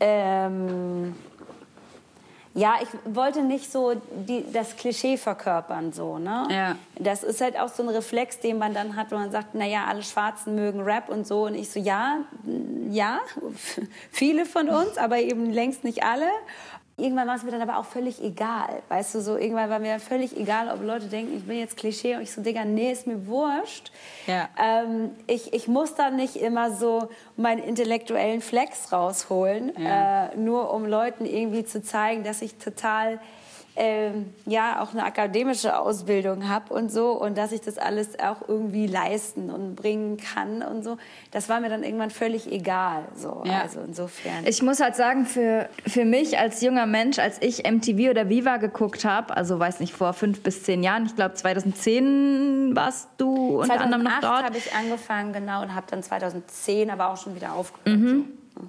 [0.00, 1.14] ähm,
[2.54, 3.94] ja, ich wollte nicht so
[4.28, 6.46] die, das Klischee verkörpern, so, ne?
[6.50, 6.76] Ja.
[6.98, 9.86] Das ist halt auch so ein Reflex, den man dann hat, wo man sagt, naja,
[9.88, 11.46] alle Schwarzen mögen Rap und so.
[11.46, 12.18] Und ich so, ja,
[12.90, 13.20] ja,
[14.10, 16.28] viele von uns, aber eben längst nicht alle
[16.96, 18.82] irgendwann war es mir dann aber auch völlig egal.
[18.88, 22.16] Weißt du, so irgendwann war mir völlig egal, ob Leute denken, ich bin jetzt Klischee
[22.16, 23.92] und ich so, Digga, nee, ist mir wurscht.
[24.26, 24.48] Ja.
[24.58, 30.26] Ähm, ich, ich muss da nicht immer so meinen intellektuellen Flex rausholen, ja.
[30.26, 33.20] äh, nur um Leuten irgendwie zu zeigen, dass ich total
[33.74, 38.46] ähm, ja auch eine akademische Ausbildung habe und so und dass ich das alles auch
[38.46, 40.98] irgendwie leisten und bringen kann und so,
[41.30, 43.04] das war mir dann irgendwann völlig egal.
[43.16, 43.42] So.
[43.46, 43.62] Ja.
[43.62, 44.46] Also insofern.
[44.46, 48.58] Ich muss halt sagen, für, für mich als junger Mensch, als ich MTV oder Viva
[48.58, 53.60] geguckt habe, also weiß nicht, vor fünf bis zehn Jahren, ich glaube 2010 warst du
[53.60, 54.44] unter anderem noch dort.
[54.44, 57.98] habe ich angefangen, genau, und habe dann 2010 aber auch schon wieder aufgehört.
[57.98, 58.24] Mhm.
[58.54, 58.68] So.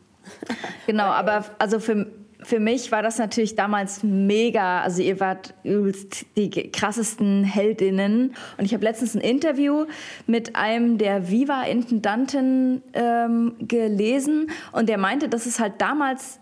[0.87, 2.07] Genau, aber also für
[2.43, 4.81] für mich war das natürlich damals mega.
[4.81, 8.35] Also ihr wart die krassesten Heldinnen.
[8.57, 9.85] Und ich habe letztens ein Interview
[10.27, 16.39] mit einem der Viva-Intendanten ähm, gelesen und der meinte, dass es halt damals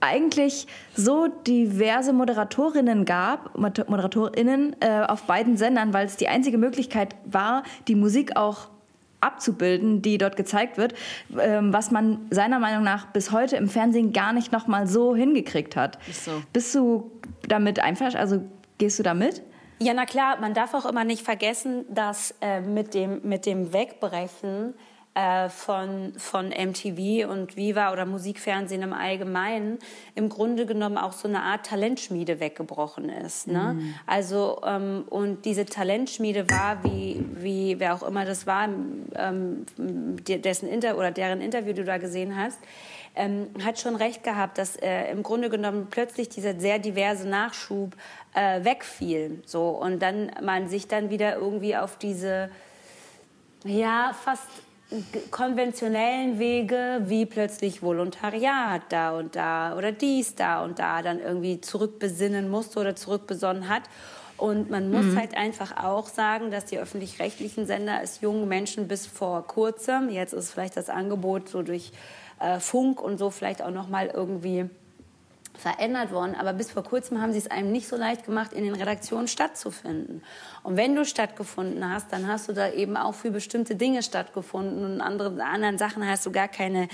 [0.00, 7.16] eigentlich so diverse Moderatorinnen gab, Moderatorinnen äh, auf beiden Sendern, weil es die einzige Möglichkeit
[7.24, 8.68] war, die Musik auch
[9.24, 10.94] abzubilden, die dort gezeigt wird,
[11.38, 15.16] ähm, was man seiner Meinung nach bis heute im Fernsehen gar nicht noch mal so
[15.16, 15.98] hingekriegt hat.
[16.12, 16.42] So.
[16.52, 17.10] Bist du
[17.48, 18.42] damit einfach, also
[18.78, 19.42] gehst du damit?
[19.80, 23.72] Ja, na klar, man darf auch immer nicht vergessen, dass äh, mit, dem, mit dem
[23.72, 24.74] Wegbrechen
[25.14, 29.78] äh, von, von MTV und Viva oder Musikfernsehen im Allgemeinen
[30.16, 33.46] im Grunde genommen auch so eine Art Talentschmiede weggebrochen ist.
[33.46, 33.74] Ne?
[33.74, 33.94] Mhm.
[34.06, 38.68] Also ähm, und diese Talentschmiede war, wie, wie wer auch immer das war,
[39.14, 42.58] ähm, dessen Inter oder deren Interview du da gesehen hast,
[43.14, 47.94] ähm, hat schon recht gehabt, dass äh, im Grunde genommen plötzlich dieser sehr diverse Nachschub
[48.34, 49.42] äh, wegfiel.
[49.46, 52.50] So und dann man sich dann wieder irgendwie auf diese
[53.64, 54.48] ja fast
[55.30, 61.60] konventionellen Wege, wie plötzlich Volontariat da und da oder dies da und da dann irgendwie
[61.60, 63.82] zurückbesinnen musste oder zurückbesonnen hat.
[64.36, 65.18] Und man muss mhm.
[65.18, 70.32] halt einfach auch sagen, dass die öffentlich-rechtlichen Sender es jungen Menschen bis vor kurzem, jetzt
[70.32, 71.92] ist vielleicht das Angebot so durch
[72.40, 74.68] äh, Funk und so vielleicht auch noch mal irgendwie
[75.56, 78.64] verändert worden, aber bis vor kurzem haben sie es einem nicht so leicht gemacht, in
[78.64, 80.22] den Redaktionen stattzufinden.
[80.62, 84.84] Und wenn du stattgefunden hast, dann hast du da eben auch für bestimmte Dinge stattgefunden
[84.84, 86.88] und andere anderen Sachen hast du gar keine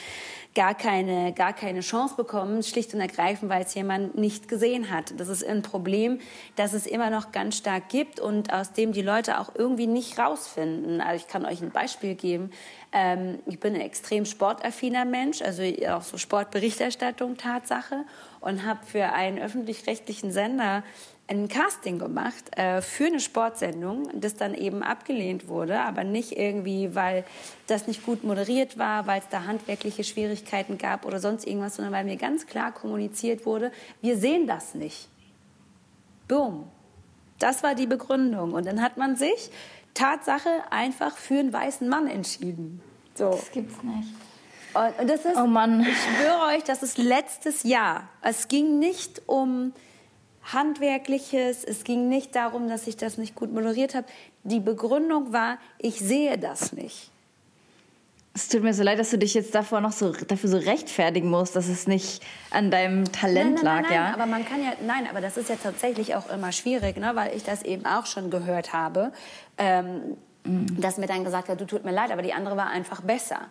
[0.55, 5.19] gar keine, gar keine Chance bekommen, schlicht und ergreifend, weil es jemand nicht gesehen hat.
[5.19, 6.19] Das ist ein Problem,
[6.57, 10.19] das es immer noch ganz stark gibt und aus dem die Leute auch irgendwie nicht
[10.19, 11.01] rausfinden.
[11.01, 12.51] Also ich kann euch ein Beispiel geben.
[12.93, 18.05] Ähm, ich bin ein extrem sportaffiner Mensch, also auch so Sportberichterstattung Tatsache
[18.41, 20.83] und habe für einen öffentlich-rechtlichen Sender
[21.31, 26.95] ein Casting gemacht äh, für eine Sportsendung, das dann eben abgelehnt wurde, aber nicht irgendwie,
[26.97, 27.25] weil
[27.69, 31.95] das nicht gut moderiert war, weil es da handwerkliche Schwierigkeiten gab oder sonst irgendwas, sondern
[31.95, 35.09] weil mir ganz klar kommuniziert wurde, wir sehen das nicht.
[36.27, 36.67] Boom.
[37.39, 38.53] Das war die Begründung.
[38.53, 39.51] Und dann hat man sich
[39.95, 42.83] Tatsache einfach für einen weißen Mann entschieden.
[43.15, 43.31] So.
[43.31, 44.09] Das gibt's nicht.
[44.75, 45.81] Und, das ist, oh Mann.
[45.81, 48.09] ich schwöre euch, das ist letztes Jahr.
[48.23, 49.73] Es ging nicht um
[50.53, 51.65] Handwerkliches.
[51.65, 54.07] Es ging nicht darum, dass ich das nicht gut moderiert habe.
[54.45, 57.11] Die Begründung war, ich sehe das nicht.
[58.33, 61.29] Es tut mir so leid, dass du dich jetzt davor noch so dafür so rechtfertigen
[61.29, 64.15] musst, dass es nicht an deinem Talent nein, nein, lag, nein, ja.
[64.15, 67.37] Aber man kann ja, nein, aber das ist ja tatsächlich auch immer schwierig, ne, weil
[67.37, 69.13] ich das eben auch schon gehört habe,
[69.59, 70.81] ähm, mhm.
[70.81, 73.49] dass mir dann gesagt hat, du tut mir leid, aber die andere war einfach besser.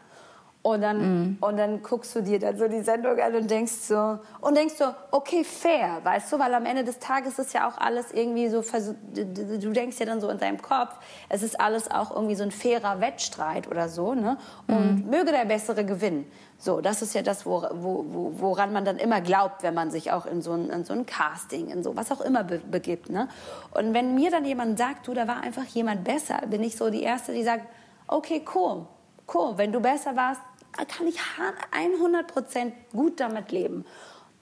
[0.70, 1.38] Und dann, mm.
[1.42, 4.76] und dann guckst du dir dann so die Sendung an und denkst so, und denkst
[4.78, 8.50] so, okay, fair, weißt du, weil am Ende des Tages ist ja auch alles irgendwie
[8.50, 10.96] so, du denkst ja dann so in deinem Kopf,
[11.28, 14.38] es ist alles auch irgendwie so ein fairer Wettstreit oder so, ne?
[14.68, 15.10] Und mm.
[15.10, 16.26] möge der Bessere gewinnen.
[16.58, 20.12] So, das ist ja das, wo, wo, woran man dann immer glaubt, wenn man sich
[20.12, 23.10] auch in so ein, in so ein Casting, in so was auch immer be begibt,
[23.10, 23.30] ne?
[23.72, 26.90] Und wenn mir dann jemand sagt, du, da war einfach jemand besser, bin ich so
[26.90, 27.66] die Erste, die sagt,
[28.08, 28.86] okay, cool,
[29.34, 30.42] cool, wenn du besser warst,
[30.74, 33.86] kann ich 100% gut damit leben.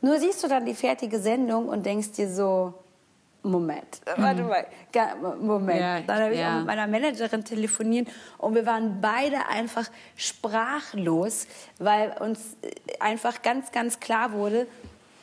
[0.02, 2.74] Nur siehst du dann die fertige Sendung und denkst dir so,
[3.44, 4.22] Moment, mhm.
[4.22, 4.66] warte mal,
[5.40, 5.80] Moment.
[5.80, 6.54] Ja, dann habe ich ja.
[6.54, 11.48] auch mit meiner Managerin telefoniert und wir waren beide einfach sprachlos,
[11.80, 12.58] weil uns
[13.00, 14.68] einfach ganz, ganz klar wurde,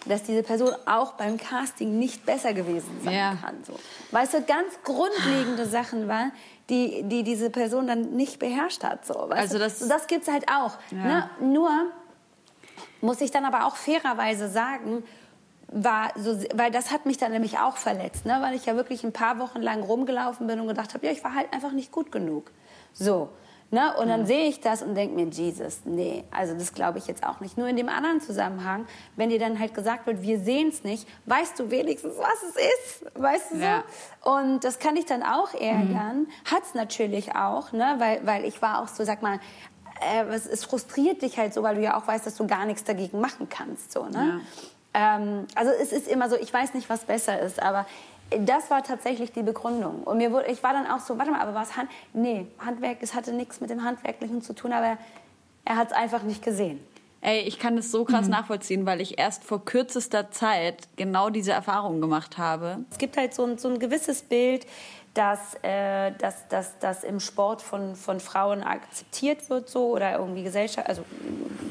[0.06, 3.34] dass diese Person auch beim Casting nicht besser gewesen sein ja.
[3.42, 3.56] kann.
[3.66, 3.78] So.
[4.10, 6.32] Weil es so ganz grundlegende Sachen waren,
[6.70, 9.04] die, die diese Person dann nicht beherrscht hat.
[9.04, 10.78] So, also das, das gibt es halt auch.
[10.90, 11.04] Ja.
[11.04, 11.30] Ne?
[11.40, 11.70] Nur
[13.00, 15.04] muss ich dann aber auch fairerweise sagen,
[15.68, 18.38] war so, weil das hat mich dann nämlich auch verletzt, ne?
[18.40, 21.22] weil ich ja wirklich ein paar Wochen lang rumgelaufen bin und gedacht habe, ja, ich
[21.24, 22.50] war halt einfach nicht gut genug.
[22.92, 23.28] So.
[23.74, 23.92] Ne?
[23.96, 27.26] Und dann sehe ich das und denke mir, Jesus, nee, also das glaube ich jetzt
[27.26, 27.58] auch nicht.
[27.58, 31.08] Nur in dem anderen Zusammenhang, wenn dir dann halt gesagt wird, wir sehen es nicht,
[31.26, 33.20] weißt du wenigstens, was es ist.
[33.20, 33.82] Weißt du ja.
[34.22, 34.30] so?
[34.30, 36.20] Und das kann ich dann auch ärgern.
[36.20, 36.28] Mhm.
[36.44, 37.96] Hat es natürlich auch, ne?
[37.98, 39.40] weil, weil ich war auch so, sag mal,
[40.00, 42.66] äh, es, es, frustriert dich halt so, weil du ja auch weißt, dass du gar
[42.66, 43.90] nichts dagegen machen kannst.
[43.90, 44.40] So, ne?
[44.94, 47.86] Ähm, also es ist immer so, ich weiß nicht, was besser ist, aber
[48.30, 50.02] das war tatsächlich die Begründung.
[50.02, 51.90] Und mir wurde, ich war dann auch so, warte mal, aber was Hand?
[52.12, 54.98] Nee, Handwerk, es hatte nichts mit dem Handwerklichen zu tun, aber
[55.64, 56.80] er hat es einfach nicht gesehen.
[57.20, 58.32] Ey, ich kann das so krass mhm.
[58.32, 62.84] nachvollziehen, weil ich erst vor kürzester Zeit genau diese Erfahrung gemacht habe.
[62.90, 64.66] Es gibt halt so ein, so ein gewisses Bild,
[65.14, 70.42] dass, äh, dass, dass, dass im Sport von, von Frauen akzeptiert wird so oder irgendwie
[70.42, 71.04] Gesellschaft, also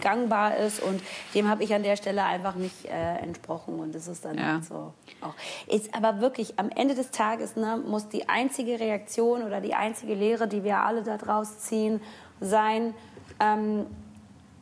[0.02, 1.02] gangbar ist und
[1.36, 4.62] dem habe ich an der Stelle einfach nicht äh, entsprochen und das ist dann ja.
[4.62, 5.34] so auch.
[5.68, 10.14] Ist aber wirklich am Ende des Tages ne, muss die einzige Reaktion oder die einzige
[10.14, 12.02] Lehre, die wir alle daraus ziehen,
[12.40, 12.94] sein,
[13.40, 13.86] ähm,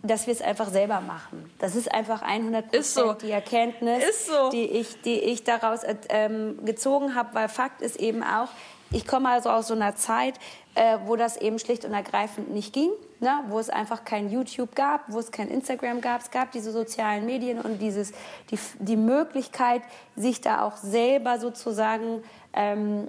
[0.03, 1.51] dass wir es einfach selber machen.
[1.59, 3.13] Das ist einfach 100 Prozent so.
[3.13, 4.49] die Erkenntnis, so.
[4.49, 8.49] die, ich, die ich daraus ähm, gezogen habe, weil Fakt ist eben auch,
[8.91, 10.35] ich komme also aus so einer Zeit,
[10.75, 12.89] äh, wo das eben schlicht und ergreifend nicht ging,
[13.19, 13.43] ne?
[13.47, 16.21] wo es einfach kein YouTube gab, wo es kein Instagram gab.
[16.21, 18.11] Es gab diese sozialen Medien und dieses,
[18.49, 19.81] die, die Möglichkeit,
[20.15, 22.23] sich da auch selber sozusagen
[22.53, 23.07] ähm,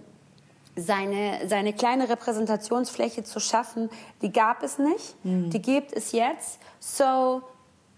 [0.77, 3.91] seine, seine kleine Repräsentationsfläche zu schaffen,
[4.23, 5.15] die gab es nicht.
[5.25, 5.51] Mhm.
[5.51, 6.59] Die gibt es jetzt.
[6.81, 7.43] So,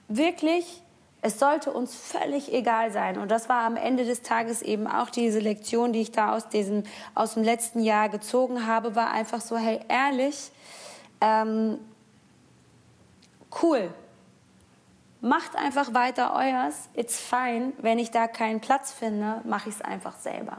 [0.09, 0.83] wirklich,
[1.23, 3.19] es sollte uns völlig egal sein.
[3.19, 6.49] Und das war am Ende des Tages eben auch diese Lektion, die ich da aus,
[6.49, 6.83] diesem,
[7.15, 10.51] aus dem letzten Jahr gezogen habe, war einfach so, hey, ehrlich,
[11.21, 11.79] ähm,
[13.63, 13.95] cool,
[15.25, 17.73] macht einfach weiter euers, it's fine.
[17.79, 20.59] Wenn ich da keinen Platz finde, mache ich es einfach selber.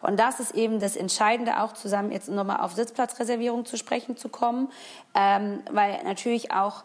[0.00, 4.30] Und das ist eben das Entscheidende, auch zusammen jetzt nochmal auf Sitzplatzreservierung zu sprechen zu
[4.30, 4.72] kommen,
[5.14, 6.84] ähm, weil natürlich auch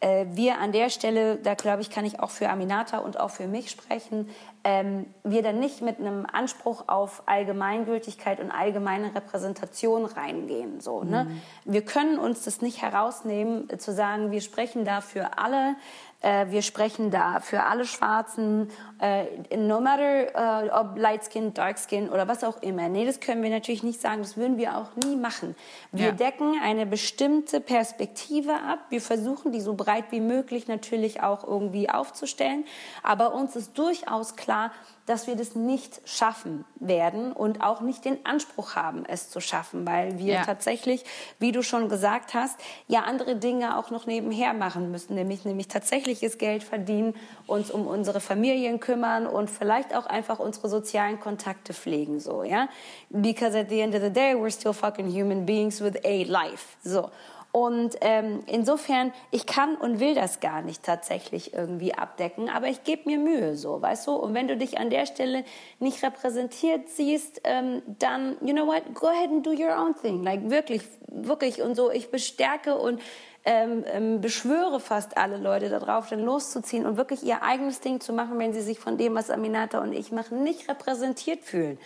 [0.00, 3.30] äh, wir an der Stelle, da glaube ich, kann ich auch für Aminata und auch
[3.30, 4.28] für mich sprechen,
[4.64, 10.80] ähm, wir dann nicht mit einem Anspruch auf Allgemeingültigkeit und allgemeine Repräsentation reingehen.
[10.80, 11.28] So, ne?
[11.64, 11.72] Mhm.
[11.72, 15.76] Wir können uns das nicht herausnehmen, äh, zu sagen, wir sprechen da für alle,
[16.22, 18.68] wir sprechen da für alle Schwarzen,
[19.02, 22.88] äh, no matter äh, ob light skin, dark skin oder was auch immer.
[22.88, 25.56] Nee, das können wir natürlich nicht sagen, das würden wir auch nie machen.
[25.90, 26.12] Wir ja.
[26.12, 28.78] decken eine bestimmte Perspektive ab.
[28.90, 32.64] Wir versuchen, die so breit wie möglich natürlich auch irgendwie aufzustellen.
[33.02, 34.70] Aber uns ist durchaus klar,
[35.06, 39.84] dass wir das nicht schaffen werden und auch nicht den Anspruch haben, es zu schaffen,
[39.84, 40.44] weil wir ja.
[40.44, 41.04] tatsächlich,
[41.40, 45.66] wie du schon gesagt hast, ja andere Dinge auch noch nebenher machen müssen, nämlich nämlich
[45.66, 47.14] tatsächliches Geld verdienen,
[47.48, 48.91] uns um unsere Familien kümmern
[49.26, 52.68] und vielleicht auch einfach unsere sozialen Kontakte pflegen, so, ja?
[53.10, 56.76] Because at the end of the day, we're still fucking human beings with a life,
[56.82, 57.10] so.
[57.52, 62.82] Und ähm, insofern, ich kann und will das gar nicht tatsächlich irgendwie abdecken, aber ich
[62.82, 64.12] gebe mir Mühe so, weißt du?
[64.12, 65.44] Und wenn du dich an der Stelle
[65.78, 70.22] nicht repräsentiert siehst, ähm, dann, you know what, go ahead and do your own thing.
[70.22, 71.90] Like wirklich, wirklich und so.
[71.90, 73.02] Ich bestärke und
[73.44, 78.12] ähm, ähm, beschwöre fast alle Leute darauf, dann loszuziehen und wirklich ihr eigenes Ding zu
[78.12, 81.78] machen, wenn sie sich von dem, was Aminata und ich machen, nicht repräsentiert fühlen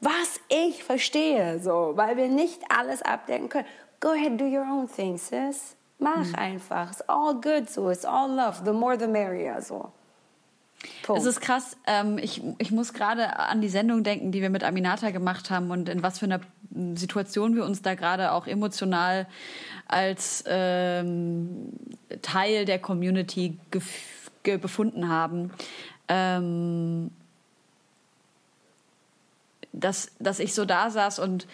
[0.00, 3.66] was ich verstehe, so, weil wir nicht alles abdecken können
[4.00, 5.76] go ahead, do your own thing, sis.
[5.98, 6.34] Mach mhm.
[6.36, 6.90] einfach.
[6.92, 7.90] It's all good so.
[7.90, 8.64] It's all love.
[8.64, 9.92] The more the merrier so.
[11.02, 11.20] Punkt.
[11.20, 11.76] Es ist krass.
[11.86, 15.70] Ähm, ich, ich muss gerade an die Sendung denken, die wir mit Aminata gemacht haben
[15.70, 16.40] und in was für einer
[16.94, 19.26] Situation wir uns da gerade auch emotional
[19.86, 21.72] als ähm,
[22.22, 23.58] Teil der Community
[24.42, 25.50] befunden haben.
[26.08, 27.10] Ähm,
[29.72, 31.46] dass, dass ich so da saß und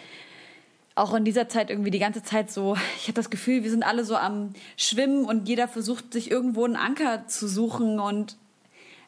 [0.95, 3.83] auch in dieser Zeit irgendwie die ganze Zeit so, ich habe das Gefühl, wir sind
[3.83, 7.99] alle so am Schwimmen und jeder versucht sich irgendwo einen Anker zu suchen.
[7.99, 8.37] Und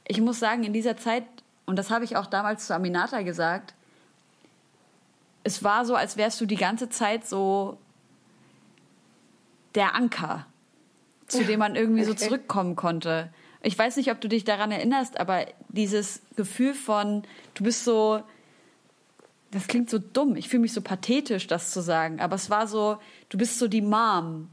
[0.07, 1.23] ich muss sagen, in dieser Zeit,
[1.65, 3.73] und das habe ich auch damals zu Aminata gesagt,
[5.43, 7.77] es war so, als wärst du die ganze Zeit so
[9.75, 10.45] der Anker,
[11.27, 13.29] zu dem man irgendwie so zurückkommen konnte.
[13.61, 18.23] Ich weiß nicht, ob du dich daran erinnerst, aber dieses Gefühl von, du bist so
[19.51, 20.35] das klingt so dumm.
[20.35, 22.19] Ich fühle mich so pathetisch, das zu sagen.
[22.19, 22.97] Aber es war so,
[23.29, 24.49] du bist so die Mom.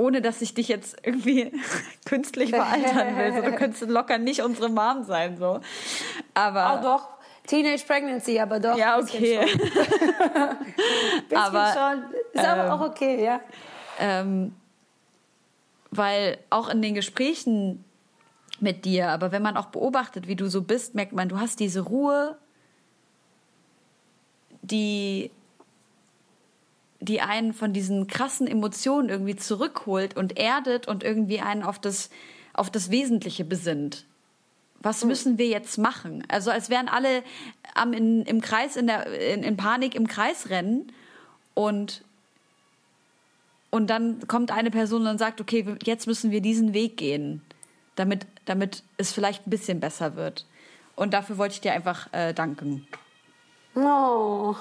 [0.00, 1.52] Ohne dass ich dich jetzt irgendwie
[2.06, 3.34] künstlich veraltern will.
[3.34, 5.36] So, du könntest locker nicht unsere Mom sein.
[5.36, 5.60] So.
[6.32, 6.78] Aber.
[6.78, 7.08] Oh, doch.
[7.46, 8.78] Teenage Pregnancy, aber doch.
[8.78, 9.46] Ja, okay.
[9.46, 9.60] Schon.
[11.36, 12.04] aber, schon.
[12.32, 13.40] Ist aber ähm, auch okay, ja.
[13.98, 14.54] Ähm,
[15.90, 17.84] weil auch in den Gesprächen
[18.58, 21.60] mit dir, aber wenn man auch beobachtet, wie du so bist, merkt man, du hast
[21.60, 22.38] diese Ruhe
[24.62, 25.30] die,
[27.00, 32.10] die einen von diesen krassen Emotionen irgendwie zurückholt und erdet und irgendwie einen auf das,
[32.52, 34.04] auf das Wesentliche besinnt.
[34.80, 35.08] Was hm.
[35.08, 36.24] müssen wir jetzt machen?
[36.28, 37.22] Also als wären alle
[37.74, 40.92] am in, im Kreis, in, der, in, in Panik im Kreis rennen
[41.54, 42.04] und
[43.70, 47.40] und dann kommt eine Person und sagt, okay, jetzt müssen wir diesen Weg gehen,
[47.94, 50.44] damit, damit es vielleicht ein bisschen besser wird.
[50.96, 52.84] Und dafür wollte ich dir einfach äh, danken.
[53.76, 54.56] Oh,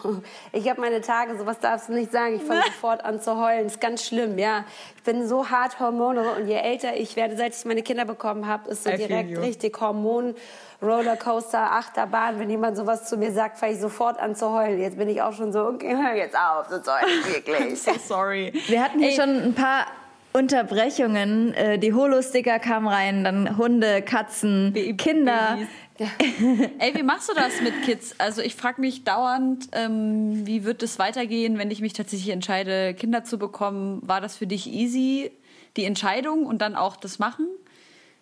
[0.52, 2.36] ich habe meine Tage, sowas darfst du nicht sagen.
[2.36, 3.66] Ich fange sofort an zu heulen.
[3.66, 4.66] Ist ganz schlimm, ja.
[4.98, 8.46] Ich bin so hart Hormone und je älter ich werde, seit ich meine Kinder bekommen
[8.46, 10.36] habe, ist so direkt richtig Hormon,
[10.84, 12.40] Rollercoaster, Achterbahn.
[12.40, 14.80] Wenn jemand sowas zu mir sagt, fange ich sofort an zu heulen.
[14.80, 17.82] Jetzt bin ich auch schon so, okay, hör jetzt auf, so Zeug, wirklich.
[17.82, 18.54] so sorry.
[18.68, 19.16] Wir hatten hier Ey.
[19.16, 19.88] schon ein paar
[20.34, 21.56] Unterbrechungen.
[21.56, 25.58] Äh, die Holo-Sticker kamen rein, dann Hunde, Katzen, Baby, Kinder.
[26.80, 28.16] Ey, wie machst du das mit Kids?
[28.20, 32.94] Also ich frage mich dauernd, ähm, wie wird es weitergehen, wenn ich mich tatsächlich entscheide,
[32.94, 34.02] Kinder zu bekommen?
[34.04, 35.32] War das für dich easy,
[35.76, 37.48] die Entscheidung und dann auch das Machen?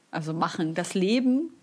[0.10, 1.54] Also machen, das Leben?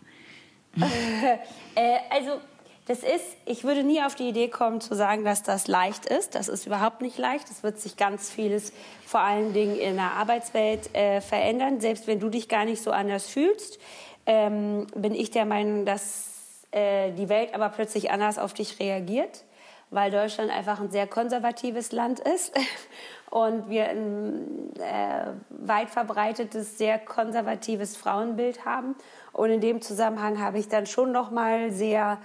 [0.76, 2.40] äh, also
[2.86, 6.34] das ist, ich würde nie auf die Idee kommen zu sagen, dass das leicht ist.
[6.34, 7.50] Das ist überhaupt nicht leicht.
[7.50, 8.72] Es wird sich ganz vieles,
[9.06, 11.80] vor allen Dingen in der Arbeitswelt, äh, verändern.
[11.80, 13.78] Selbst wenn du dich gar nicht so anders fühlst
[14.26, 19.44] ähm, bin ich der Meinung, dass äh, die Welt aber plötzlich anders auf dich reagiert,
[19.90, 22.52] weil Deutschland einfach ein sehr konservatives Land ist
[23.30, 28.96] und wir ein äh, weit verbreitetes, sehr konservatives Frauenbild haben.
[29.32, 32.18] Und in dem Zusammenhang habe ich dann schon noch mal sehr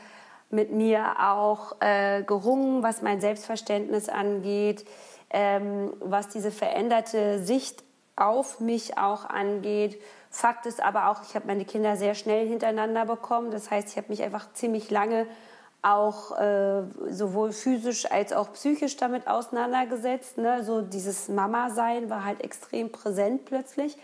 [0.49, 4.85] mit mir auch äh, gerungen, was mein Selbstverständnis angeht,
[5.29, 7.83] ähm, was diese veränderte Sicht
[8.15, 13.05] auf mich auch angeht Fakt ist aber auch, ich habe meine Kinder sehr schnell hintereinander
[13.05, 13.51] bekommen.
[13.51, 15.25] Das heißt, ich habe mich einfach ziemlich lange
[15.81, 20.37] auch äh, sowohl physisch als auch psychisch damit auseinandergesetzt.
[20.37, 20.63] Ne?
[20.63, 23.97] So dieses Mama-Sein war halt extrem präsent plötzlich,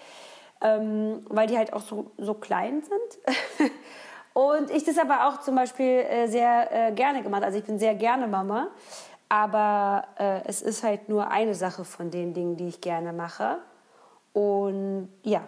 [0.62, 3.72] ähm, weil die halt auch so, so klein sind.
[4.34, 7.44] Und ich das aber auch zum Beispiel äh, sehr äh, gerne gemacht.
[7.44, 8.68] Also ich bin sehr gerne Mama,
[9.30, 13.60] aber äh, es ist halt nur eine Sache von den Dingen, die ich gerne mache.
[14.34, 15.42] Und ja,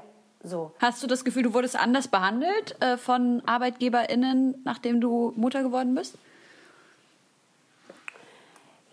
[0.44, 0.72] so.
[0.80, 5.96] Hast du das Gefühl, du wurdest anders behandelt äh, von ArbeitgeberInnen, nachdem du Mutter geworden
[5.96, 6.16] bist?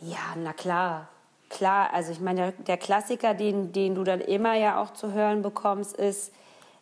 [0.01, 1.09] Ja, na klar.
[1.51, 5.13] Klar, also ich meine, der, der Klassiker, den, den du dann immer ja auch zu
[5.13, 6.33] hören bekommst, ist,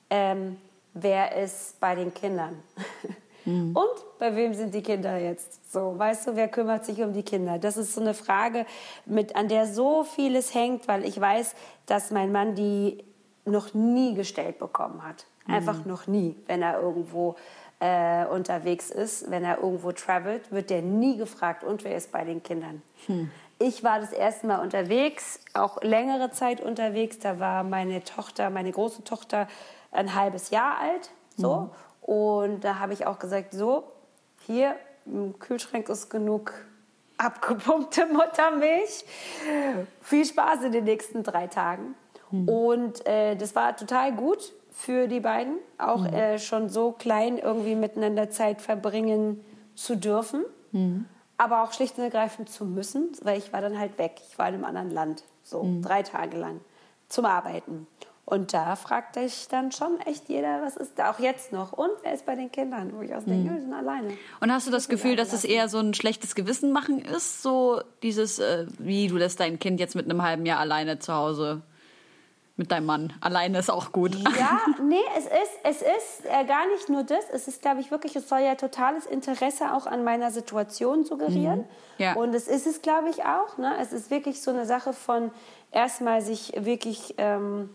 [0.08, 0.56] ähm,
[0.94, 2.62] wer ist bei den Kindern?
[3.44, 3.76] Mhm.
[3.76, 5.72] Und bei wem sind die Kinder jetzt?
[5.72, 7.58] So, weißt du, wer kümmert sich um die Kinder?
[7.58, 8.66] Das ist so eine Frage,
[9.04, 11.54] mit, an der so vieles hängt, weil ich weiß,
[11.86, 13.04] dass mein Mann die
[13.44, 15.26] noch nie gestellt bekommen hat.
[15.46, 15.90] Einfach mhm.
[15.90, 17.36] noch nie, wenn er irgendwo
[17.80, 22.24] äh, unterwegs ist, wenn er irgendwo travelt, wird der nie gefragt, und wer ist bei
[22.24, 22.80] den Kindern.
[23.06, 23.30] Hm.
[23.58, 27.18] Ich war das erste Mal unterwegs, auch längere Zeit unterwegs.
[27.18, 29.48] Da war meine Tochter, meine große Tochter,
[29.90, 31.10] ein halbes Jahr alt.
[31.36, 31.56] So.
[31.56, 31.70] Mhm.
[32.02, 33.84] Und da habe ich auch gesagt, so,
[34.46, 34.74] hier
[35.06, 36.52] im Kühlschrank ist genug
[37.18, 39.04] abgepumpte Muttermilch.
[40.00, 41.94] Viel Spaß in den nächsten drei Tagen.
[42.32, 42.48] Mhm.
[42.48, 46.14] Und äh, das war total gut für die beiden, auch mhm.
[46.14, 50.44] äh, schon so klein irgendwie miteinander Zeit verbringen zu dürfen.
[50.72, 51.06] Mhm.
[51.36, 54.20] Aber auch schlicht und ergreifend zu müssen, weil ich war dann halt weg.
[54.30, 55.82] Ich war in einem anderen Land, so mhm.
[55.82, 56.60] drei Tage lang
[57.08, 57.86] zum Arbeiten.
[58.24, 61.72] Und da fragt sich dann schon echt jeder, was ist da auch jetzt noch?
[61.72, 62.92] Und wer ist bei den Kindern?
[62.94, 63.60] Wo ich aus denke, mhm.
[63.60, 64.12] sind alleine.
[64.40, 67.42] Und hast du das Gefühl, dass es eher so ein schlechtes Gewissen machen ist?
[67.42, 71.12] So dieses, äh, wie du lässt dein Kind jetzt mit einem halben Jahr alleine zu
[71.12, 71.62] Hause
[72.56, 73.12] mit deinem Mann.
[73.20, 74.14] Alleine ist auch gut.
[74.38, 75.32] Ja, nee, es ist,
[75.64, 77.24] es ist äh, gar nicht nur das.
[77.32, 81.60] Es ist, glaube ich, wirklich, es soll ja totales Interesse auch an meiner Situation suggerieren.
[81.60, 81.64] Mhm.
[81.98, 82.14] Ja.
[82.14, 83.56] Und es ist es, glaube ich, auch.
[83.56, 83.74] Ne?
[83.80, 85.30] Es ist wirklich so eine Sache von
[85.70, 87.70] erstmal sich wirklich, ähm,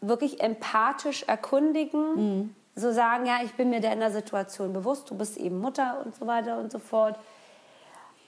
[0.00, 2.14] wirklich empathisch erkundigen.
[2.14, 2.54] Mhm.
[2.74, 6.26] So sagen, ja, ich bin mir der Situation bewusst, du bist eben Mutter und so
[6.26, 7.18] weiter und so fort.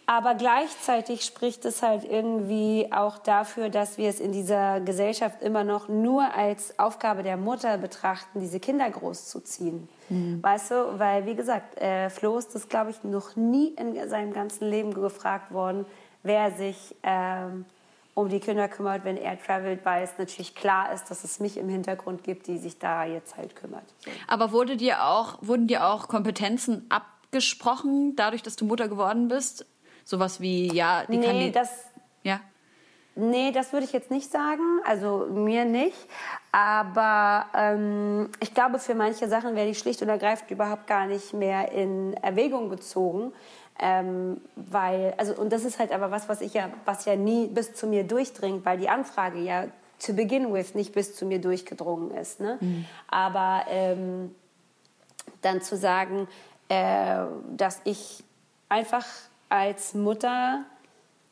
[0.07, 5.65] Aber gleichzeitig spricht es halt irgendwie auch dafür, dass wir es in dieser Gesellschaft immer
[5.65, 9.89] noch nur als Aufgabe der Mutter betrachten, diese Kinder großzuziehen.
[10.09, 10.43] Mhm.
[10.43, 14.33] Weißt du, weil wie gesagt, äh, Flo ist das, glaube ich, noch nie in seinem
[14.33, 15.87] ganzen Leben gefragt worden,
[16.23, 17.65] wer sich ähm,
[18.15, 21.57] um die Kinder kümmert, wenn er travelt, weil es natürlich klar ist, dass es mich
[21.57, 23.85] im Hintergrund gibt, die sich da jetzt halt kümmert.
[24.27, 29.65] Aber wurde dir auch, wurden dir auch Kompetenzen abgesprochen, dadurch, dass du Mutter geworden bist?
[30.05, 31.71] Sowas wie, ja, die nee, kann die, das,
[32.23, 32.41] ja?
[33.15, 34.81] Nee, das würde ich jetzt nicht sagen.
[34.87, 35.97] Also mir nicht.
[36.51, 41.35] Aber ähm, ich glaube, für manche Sachen werde ich schlicht und ergreifend überhaupt gar nicht
[41.35, 43.33] mehr in Erwägung gezogen.
[43.79, 47.49] Ähm, weil, also, und das ist halt aber was, was ich ja, was ja nie
[47.49, 49.65] bis zu mir durchdringt, weil die Anfrage ja
[49.99, 52.41] to begin with nicht bis zu mir durchgedrungen ist.
[52.41, 52.59] Ne?
[52.61, 52.85] Mhm.
[53.09, 54.35] Aber ähm,
[55.43, 56.29] dann zu sagen,
[56.69, 57.25] äh,
[57.57, 58.25] dass ich
[58.69, 59.07] einfach
[59.53, 60.65] als Mutter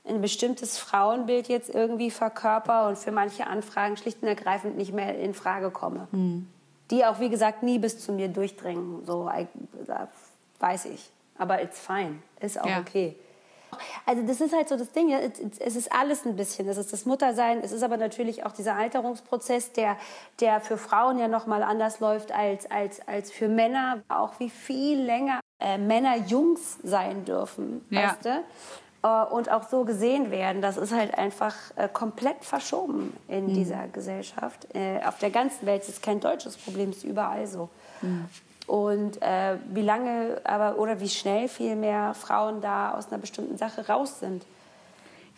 [0.06, 5.18] ein bestimmtes Frauenbild jetzt irgendwie verkörper und für manche Anfragen schlicht und ergreifend nicht mehr
[5.18, 6.06] in Frage komme.
[6.10, 6.46] Hm.
[6.90, 9.06] die auch, wie gesagt, nie bis zu mir durchdringen.
[9.06, 9.30] So,
[10.58, 11.10] weiß ich.
[11.38, 12.16] Aber it's fine.
[12.40, 12.80] Ist auch ja.
[12.80, 13.16] okay.
[14.04, 16.68] Also das ist halt so das Ding, es ist alles ein bisschen.
[16.68, 19.96] Es ist das Muttersein, es ist aber natürlich auch dieser Alterungsprozess, der,
[20.40, 24.02] der für Frauen ja nochmal anders läuft als, als, als für Männer.
[24.08, 28.02] Auch wie viel länger äh, Männer Jungs sein dürfen, ja.
[28.02, 28.44] weißt du?
[29.02, 30.62] Äh, und auch so gesehen werden.
[30.62, 33.54] Das ist halt einfach äh, komplett verschoben in mhm.
[33.54, 34.66] dieser Gesellschaft.
[35.06, 37.68] Auf der ganzen Welt ist kein deutsches Problem, ist überall so.
[38.02, 38.28] Mhm.
[38.66, 43.88] Und wie lange aber oder wie schnell viel mehr Frauen da aus einer bestimmten Sache
[43.88, 44.44] raus sind.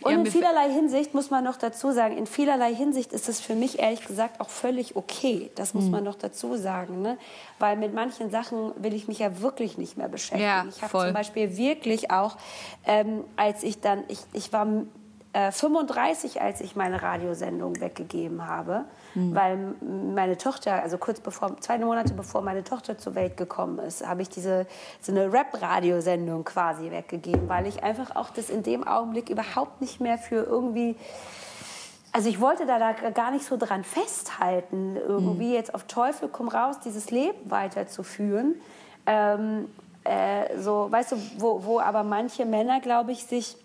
[0.05, 3.55] Und in vielerlei Hinsicht muss man noch dazu sagen, in vielerlei Hinsicht ist es für
[3.55, 5.51] mich ehrlich gesagt auch völlig okay.
[5.55, 5.91] Das muss mhm.
[5.91, 7.03] man noch dazu sagen.
[7.03, 7.19] Ne?
[7.59, 10.45] Weil mit manchen Sachen will ich mich ja wirklich nicht mehr beschäftigen.
[10.45, 12.37] Ja, ich habe zum Beispiel wirklich auch,
[12.87, 14.67] ähm, als ich dann, ich, ich war
[15.33, 19.35] äh, 35, als ich meine Radiosendung weggegeben habe, mhm.
[19.35, 19.75] weil
[20.15, 24.23] meine Tochter, also kurz bevor, zwei Monate bevor meine Tochter zur Welt gekommen ist, habe
[24.23, 24.67] ich diese
[25.01, 30.01] so eine Rap-Radiosendung quasi weggegeben, weil ich einfach auch das in dem Augenblick überhaupt nicht
[30.01, 30.97] mehr für irgendwie
[32.15, 35.55] also ich wollte da, da gar nicht so dran festhalten, irgendwie mhm.
[35.55, 38.57] jetzt auf Teufel komm raus, dieses Leben weiterzuführen.
[39.07, 39.71] Ähm,
[40.05, 43.57] äh, so, weißt du, wo, wo aber manche Männer, glaube ich, sich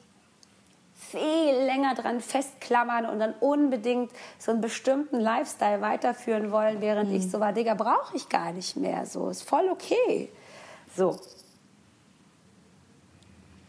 [1.12, 7.16] viel länger dran festklammern und dann unbedingt so einen bestimmten Lifestyle weiterführen wollen, während mhm.
[7.16, 9.05] ich so war, Digga, brauche ich gar nicht mehr.
[9.05, 10.30] So, ist voll okay.
[10.95, 11.18] So.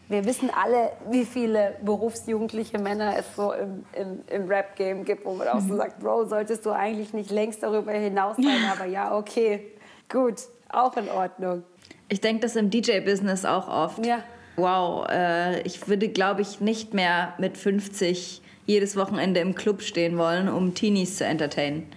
[0.07, 5.33] Wir wissen alle, wie viele berufsjugendliche Männer es so im, im, im Rap-Game gibt, wo
[5.33, 5.77] man auch so mhm.
[5.77, 9.71] sagt, Bro, solltest du eigentlich nicht längst darüber hinaus sein, aber ja, okay,
[10.09, 11.63] gut, auch in Ordnung.
[12.07, 14.03] Ich denke das im DJ-Business auch oft.
[14.03, 14.23] Ja
[14.59, 20.17] wow, äh, ich würde, glaube ich, nicht mehr mit 50 jedes Wochenende im Club stehen
[20.17, 21.89] wollen, um Teenies zu entertainen.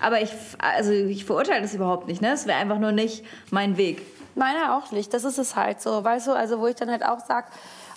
[0.00, 2.22] Aber ich, also ich verurteile das überhaupt nicht.
[2.22, 2.32] Ne?
[2.32, 4.02] Es wäre einfach nur nicht mein Weg.
[4.34, 5.14] Meiner auch nicht.
[5.14, 6.02] Das ist es halt so.
[6.02, 7.46] Weißt du, also wo ich dann halt auch sage,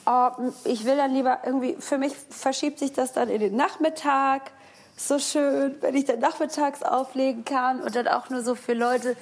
[0.05, 0.29] oh,
[0.65, 4.51] ich will dann lieber irgendwie, für mich verschiebt sich das dann in den Nachmittag.
[4.95, 9.15] So schön, wenn ich dann nachmittags auflegen kann und dann auch nur so für Leute,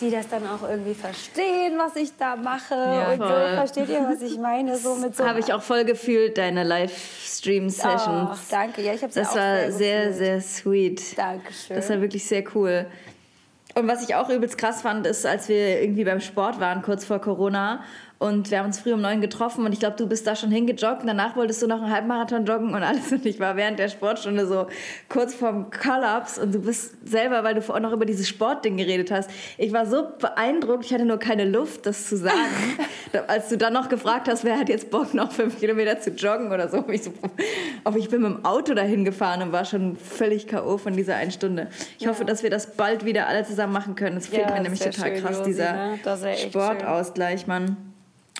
[0.00, 2.74] die das dann auch irgendwie verstehen, was ich da mache.
[2.74, 4.76] Ja, und so, versteht ihr, was ich meine?
[4.76, 8.30] So mit so habe ich auch voll gefühlt, deine Livestream-Sessions.
[8.32, 11.18] Oh, danke, ja, ich habe Das war sehr, sehr, sehr sweet.
[11.18, 11.76] Dankeschön.
[11.76, 12.86] Das war wirklich sehr cool.
[13.74, 17.04] Und was ich auch übelst krass fand, ist, als wir irgendwie beim Sport waren, kurz
[17.04, 17.84] vor Corona,
[18.20, 20.50] und wir haben uns früh um neun getroffen und ich glaube, du bist da schon
[20.50, 23.10] hingejoggt und danach wolltest du noch einen Halbmarathon joggen und alles.
[23.10, 24.66] Und ich war während der Sportstunde so
[25.08, 29.10] kurz vorm Collapse und du bist selber, weil du vorhin noch über dieses Sportding geredet
[29.10, 29.30] hast.
[29.56, 32.36] Ich war so beeindruckt, ich hatte nur keine Luft, das zu sagen.
[33.26, 36.52] Als du dann noch gefragt hast, wer hat jetzt Bock, noch fünf Kilometer zu joggen
[36.52, 36.84] oder so.
[36.90, 37.12] Ich so
[37.84, 40.76] aber ich bin mit dem Auto dahin gefahren und war schon völlig K.O.
[40.76, 41.68] von dieser einen Stunde.
[41.98, 42.10] Ich ja.
[42.10, 44.18] hoffe, dass wir das bald wieder alle zusammen machen können.
[44.18, 46.36] Es fehlt ja, mir nämlich total schön, krass, Josi, dieser ne?
[46.36, 47.89] Sportausgleich, Mann.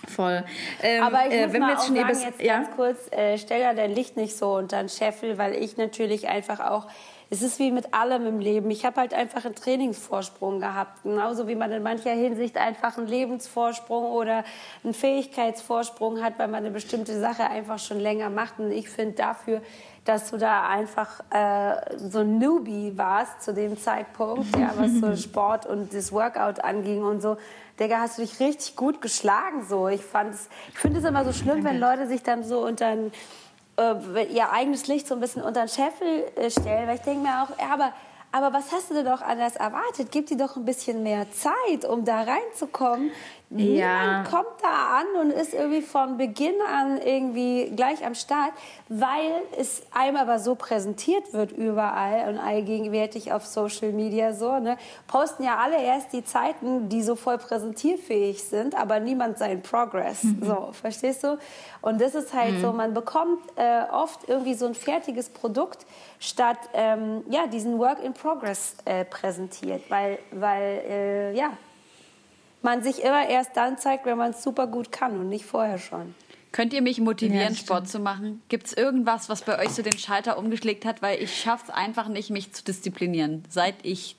[0.07, 0.43] Voll.
[0.81, 2.57] Ähm, Aber ich äh, muss wenn mal wir jetzt auch sagen, jetzt ja?
[2.57, 6.27] ganz kurz, äh, stell da dein Licht nicht so unter den Scheffel, weil ich natürlich
[6.27, 6.87] einfach auch,
[7.33, 8.69] es ist wie mit allem im Leben.
[8.71, 13.07] Ich habe halt einfach einen Trainingsvorsprung gehabt, genauso wie man in mancher Hinsicht einfach einen
[13.07, 14.43] Lebensvorsprung oder
[14.83, 18.59] einen Fähigkeitsvorsprung hat, weil man eine bestimmte Sache einfach schon länger macht.
[18.59, 19.61] Und ich finde dafür,
[20.03, 25.15] dass du da einfach äh, so ein Newbie warst zu dem Zeitpunkt, ja, was so
[25.29, 27.37] Sport und das Workout anging und so,
[27.79, 29.87] Digga, hast du dich richtig gut geschlagen so.
[29.87, 33.11] Ich ich finde es immer so schlimm, wenn Leute sich dann so unter ein,
[33.77, 37.21] äh, ihr eigenes Licht so ein bisschen unter den Scheffel äh, stellen, weil ich denke
[37.21, 37.93] mir auch, ja, aber
[38.33, 40.07] aber was hast du denn doch anders erwartet?
[40.11, 43.11] Gib dir doch ein bisschen mehr Zeit, um da reinzukommen.
[43.53, 43.65] Ja.
[43.65, 48.53] Niemand kommt da an und ist irgendwie von Beginn an irgendwie gleich am Start,
[48.87, 54.57] weil es einem aber so präsentiert wird überall und allgegenwärtig auf Social Media so.
[54.59, 54.77] Ne?
[55.07, 60.23] Posten ja alle erst die Zeiten, die so voll präsentierfähig sind, aber niemand seinen Progress.
[60.23, 60.39] Mhm.
[60.43, 61.37] So, verstehst du?
[61.81, 62.61] Und das ist halt mhm.
[62.61, 65.85] so, man bekommt äh, oft irgendwie so ein fertiges Produkt
[66.19, 71.51] statt ähm, ja, diesen Work in Progress äh, präsentiert, weil, weil äh, ja,
[72.61, 75.77] man sich immer erst dann zeigt, wenn man es super gut kann und nicht vorher
[75.77, 76.15] schon.
[76.51, 78.41] Könnt ihr mich motivieren, ja, Sport zu machen?
[78.49, 81.01] Gibt es irgendwas, was bei euch so den Schalter umgeschlägt hat?
[81.01, 84.17] Weil ich schaffe es einfach nicht, mich zu disziplinieren, seit ich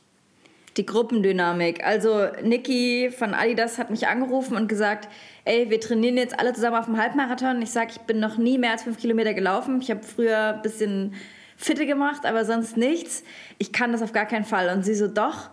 [0.78, 1.84] die Gruppendynamik.
[1.84, 5.08] Also Niki von Adidas hat mich angerufen und gesagt,
[5.44, 7.60] ey, wir trainieren jetzt alle zusammen auf dem Halbmarathon.
[7.60, 9.80] Ich sage, ich bin noch nie mehr als fünf Kilometer gelaufen.
[9.82, 11.14] Ich habe früher ein bisschen
[11.58, 13.22] Fitte gemacht, aber sonst nichts.
[13.58, 14.74] Ich kann das auf gar keinen Fall.
[14.74, 15.50] Und sie so, doch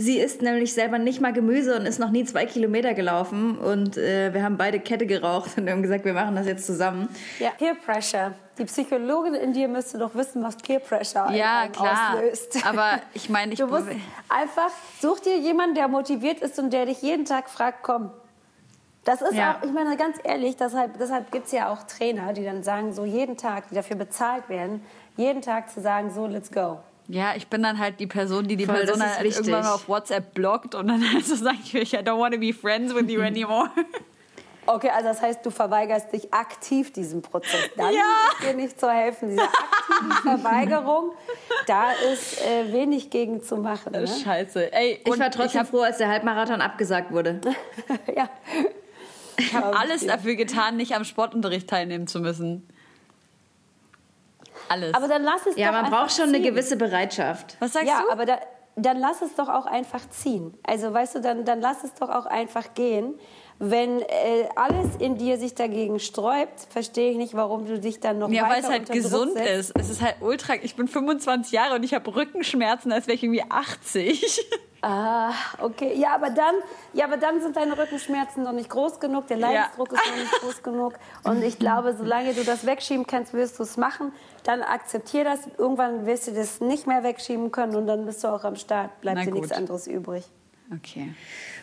[0.00, 3.58] Sie isst nämlich selber nicht mal Gemüse und ist noch nie zwei Kilometer gelaufen.
[3.58, 7.06] Und äh, wir haben beide Kette geraucht und haben gesagt, wir machen das jetzt zusammen.
[7.38, 8.32] Ja, Peer Pressure.
[8.56, 12.14] Die Psychologin in dir müsste doch wissen, was Peer Pressure ja, klar.
[12.14, 12.66] auslöst.
[12.66, 13.58] Aber ich meine, ich...
[13.58, 13.88] Du musst
[14.30, 14.70] einfach,
[15.02, 18.10] such dir jemanden, der motiviert ist und der dich jeden Tag fragt, komm,
[19.04, 19.58] das ist ja.
[19.58, 22.94] auch, ich meine ganz ehrlich, deshalb, deshalb gibt es ja auch Trainer, die dann sagen,
[22.94, 24.82] so jeden Tag, die dafür bezahlt werden,
[25.18, 26.78] jeden Tag zu sagen, so, let's go.
[27.10, 30.32] Ja, ich bin dann halt die Person, die die Voll, Person halt irgendwann auf WhatsApp
[30.32, 33.20] blockt und dann halt so sage ich, I don't want to be friends with you
[33.20, 33.70] anymore.
[34.66, 37.70] Okay, also das heißt, du verweigerst dich aktiv diesem Prozess.
[37.76, 38.00] Dann ja.
[38.32, 39.30] ist dir nicht zu helfen.
[39.30, 41.12] Diese aktive Verweigerung,
[41.66, 43.92] da ist äh, wenig gegen zu machen.
[43.92, 44.06] Ne?
[44.06, 44.72] Scheiße.
[44.72, 47.40] Ey, ich war trotzdem froh, als der Halbmarathon abgesagt wurde.
[48.14, 48.28] ja.
[49.38, 52.68] Ich habe alles dafür getan, nicht am Sportunterricht teilnehmen zu müssen.
[54.70, 54.94] Alles.
[54.94, 56.36] Aber dann lass es ja, doch man braucht schon ziehen.
[56.36, 57.56] eine gewisse Bereitschaft.
[57.58, 58.12] Was sagst ja, du?
[58.12, 58.38] aber da,
[58.76, 60.56] dann lass es doch auch einfach ziehen.
[60.62, 63.14] Also weißt du, dann, dann lass es doch auch einfach gehen.
[63.58, 68.20] Wenn äh, alles in dir sich dagegen sträubt, verstehe ich nicht, warum du dich dann
[68.20, 69.72] noch ja, weiter Ja, weil es halt gesund ist.
[69.76, 70.54] Es ist halt ultra.
[70.62, 74.46] Ich bin 25 Jahre und ich habe Rückenschmerzen, als wäre ich irgendwie 80.
[74.82, 75.94] Ah, okay.
[75.96, 76.54] Ja, aber dann,
[76.92, 79.98] ja, aber dann sind deine Rückenschmerzen noch nicht groß genug, der Leidensdruck ja.
[79.98, 80.94] ist noch nicht groß genug.
[81.24, 84.12] Und ich glaube, solange du das wegschieben kannst, wirst du es machen.
[84.44, 85.40] Dann akzeptier das.
[85.58, 89.00] Irgendwann wirst du das nicht mehr wegschieben können und dann bist du auch am Start.
[89.00, 90.24] Bleibt dir nichts anderes übrig.
[90.74, 91.14] Okay.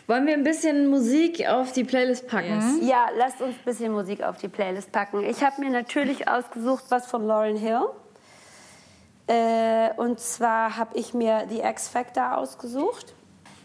[0.06, 2.78] Wollen wir ein bisschen Musik auf die Playlist packen?
[2.78, 2.88] Yes.
[2.88, 5.24] Ja, lasst uns ein bisschen Musik auf die Playlist packen.
[5.24, 7.86] Ich habe mir natürlich ausgesucht, was von Lauren Hill.
[9.28, 13.14] Äh, und zwar habe ich mir die X Factor ausgesucht.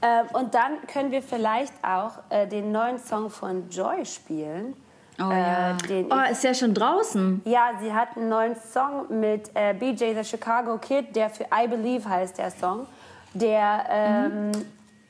[0.01, 4.75] Äh, und dann können wir vielleicht auch äh, den neuen Song von Joy spielen.
[5.17, 5.77] Oh, ja.
[5.89, 7.41] Äh, oh, ist ja schon draußen.
[7.45, 11.67] Ja, sie hat einen neuen Song mit äh, BJ the Chicago Kid, der für I
[11.67, 12.85] Believe heißt der Song,
[13.33, 14.51] der ähm, mhm.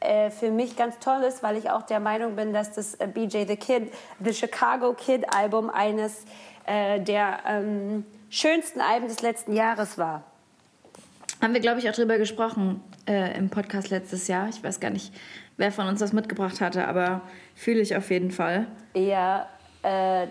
[0.01, 3.07] äh, für mich ganz toll ist, weil ich auch der Meinung bin, dass das äh,
[3.07, 6.25] BJ the Kid, the Chicago Kid Album eines
[6.65, 10.23] der ähm, schönsten Alben des letzten Jahres war.
[11.43, 14.47] Haben wir, glaube ich, auch drüber gesprochen äh, im Podcast letztes Jahr.
[14.47, 15.11] Ich weiß gar nicht,
[15.57, 17.19] wer von uns das mitgebracht hatte, aber
[17.53, 18.65] fühle ich auf jeden Fall.
[18.95, 19.49] Ja,
[19.81, 20.27] äh,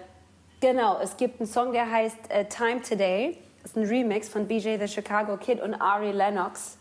[0.63, 0.99] genau.
[1.03, 3.37] Es gibt einen Song, der heißt äh, Time Today.
[3.61, 6.79] Das ist ein Remix von BJ the Chicago Kid und Ari Lennox.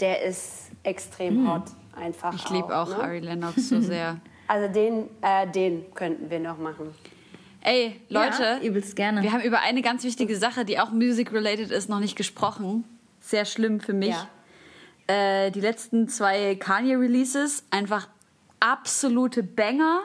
[0.00, 1.52] Der ist extrem hm.
[1.52, 1.62] hot,
[1.94, 2.34] einfach.
[2.34, 3.04] Ich liebe auch, auch ne?
[3.04, 4.16] Ari Lennox so sehr.
[4.48, 6.92] Also den, äh, den könnten wir noch machen.
[7.60, 9.22] Ey, Leute, ja, übelst gerne.
[9.22, 12.82] Wir haben über eine ganz wichtige Sache, die auch music-related ist, noch nicht gesprochen
[13.22, 14.14] sehr schlimm für mich.
[14.14, 14.28] Ja.
[15.06, 18.08] Äh, die letzten zwei Kanye-Releases, einfach
[18.60, 20.02] absolute Banger.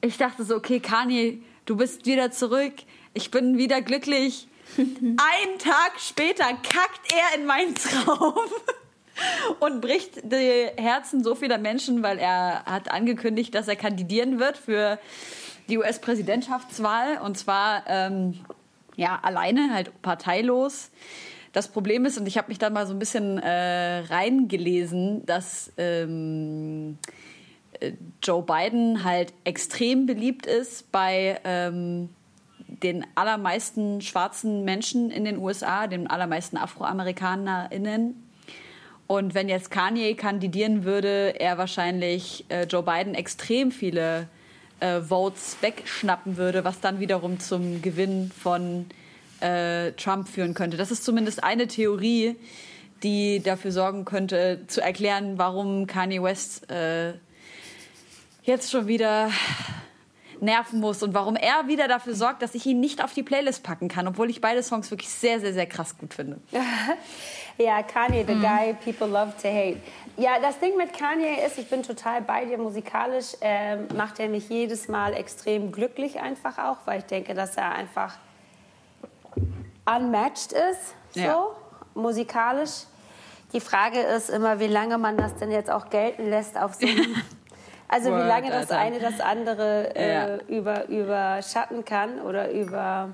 [0.00, 2.72] Ich dachte so, okay, Kanye, du bist wieder zurück.
[3.12, 4.48] Ich bin wieder glücklich.
[4.76, 8.34] Einen Tag später kackt er in meinen Traum
[9.60, 14.56] und bricht die Herzen so vieler Menschen, weil er hat angekündigt, dass er kandidieren wird
[14.56, 14.98] für
[15.68, 18.40] die US-Präsidentschaftswahl und zwar ähm,
[18.96, 20.90] ja alleine, halt parteilos.
[21.54, 25.72] Das Problem ist, und ich habe mich da mal so ein bisschen äh, reingelesen, dass
[25.78, 26.98] ähm,
[27.78, 32.08] äh, Joe Biden halt extrem beliebt ist bei ähm,
[32.58, 38.20] den allermeisten schwarzen Menschen in den USA, den allermeisten AfroamerikanerInnen.
[39.06, 44.26] Und wenn jetzt Kanye kandidieren würde, er wahrscheinlich äh, Joe Biden extrem viele
[44.80, 48.86] äh, Votes wegschnappen würde, was dann wiederum zum Gewinn von
[49.44, 50.76] äh, Trump führen könnte.
[50.76, 52.36] Das ist zumindest eine Theorie,
[53.02, 57.12] die dafür sorgen könnte, zu erklären, warum Kanye West äh,
[58.42, 59.30] jetzt schon wieder
[60.40, 63.62] nerven muss und warum er wieder dafür sorgt, dass ich ihn nicht auf die Playlist
[63.62, 66.38] packen kann, obwohl ich beide Songs wirklich sehr, sehr, sehr krass gut finde.
[67.58, 68.42] ja, Kanye, the mhm.
[68.42, 69.78] guy people love to hate.
[70.16, 74.28] Ja, das Ding mit Kanye ist, ich bin total bei dir musikalisch, äh, macht er
[74.28, 78.16] mich jedes Mal extrem glücklich einfach auch, weil ich denke, dass er einfach
[79.86, 81.46] unmatched ist, so ja.
[81.94, 82.84] musikalisch.
[83.52, 86.86] Die Frage ist immer, wie lange man das denn jetzt auch gelten lässt auf so
[87.88, 90.36] Also wie lange das eine das andere äh, ja.
[90.48, 93.10] über, überschatten kann oder über...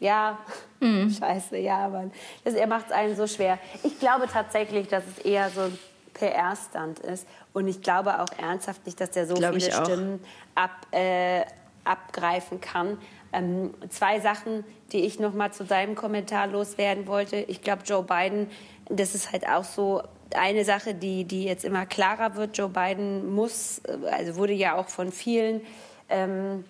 [0.00, 0.38] Ja,
[0.80, 1.10] mhm.
[1.18, 2.10] scheiße, ja, Mann.
[2.44, 3.58] Das, er macht es einen so schwer.
[3.82, 5.78] Ich glaube tatsächlich, dass es eher so ein
[6.14, 7.26] PR-Stand ist.
[7.52, 10.24] Und ich glaube auch ernsthaft nicht, dass der so viele Stimmen
[10.54, 11.42] ab, äh,
[11.84, 12.98] abgreifen kann.
[13.32, 17.36] Ähm, zwei Sachen, die ich noch mal zu deinem Kommentar loswerden wollte.
[17.36, 18.48] Ich glaube, Joe Biden,
[18.88, 20.02] das ist halt auch so
[20.34, 22.56] eine Sache, die, die jetzt immer klarer wird.
[22.56, 23.80] Joe Biden muss,
[24.10, 25.62] also wurde ja auch von vielen
[26.08, 26.64] ähm,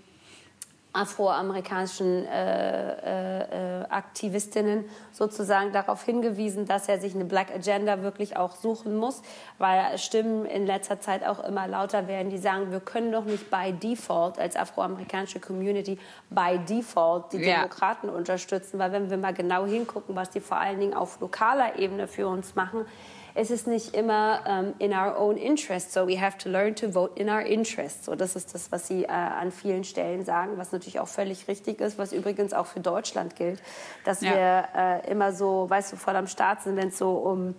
[0.92, 8.36] afroamerikanischen äh, äh, äh, Aktivistinnen sozusagen darauf hingewiesen, dass er sich eine Black Agenda wirklich
[8.36, 9.22] auch suchen muss,
[9.58, 13.50] weil Stimmen in letzter Zeit auch immer lauter werden, die sagen, wir können doch nicht
[13.50, 17.56] by default als afroamerikanische Community by default die ja.
[17.56, 21.78] Demokraten unterstützen, weil wenn wir mal genau hingucken, was die vor allen Dingen auf lokaler
[21.78, 22.84] Ebene für uns machen,
[23.34, 25.92] es ist nicht immer um, in our own interest.
[25.92, 28.04] So we have to learn to vote in our interest.
[28.04, 31.48] So das ist das, was Sie äh, an vielen Stellen sagen, was natürlich auch völlig
[31.48, 33.62] richtig ist, was übrigens auch für Deutschland gilt,
[34.04, 34.32] dass ja.
[34.32, 37.54] wir äh, immer so, weißt du, voll am Start sind, wenn es so um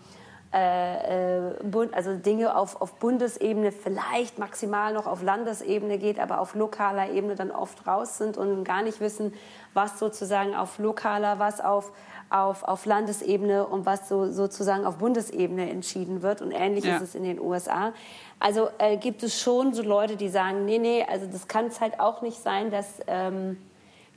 [0.53, 1.53] äh, äh
[1.91, 7.36] also Dinge auf, auf Bundesebene vielleicht maximal noch auf Landesebene geht, aber auf lokaler Ebene
[7.36, 9.34] dann oft raus sind und gar nicht wissen,
[9.74, 11.91] was sozusagen auf lokaler, was auf
[12.34, 16.42] auf, auf Landesebene und was so, sozusagen auf Bundesebene entschieden wird.
[16.42, 16.96] Und ähnlich ja.
[16.96, 17.94] ist es in den USA.
[18.40, 21.80] Also äh, gibt es schon so Leute, die sagen, nee, nee, also das kann es
[21.80, 23.58] halt auch nicht sein, dass ähm,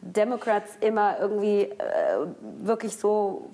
[0.00, 1.74] Democrats immer irgendwie äh,
[2.60, 3.50] wirklich so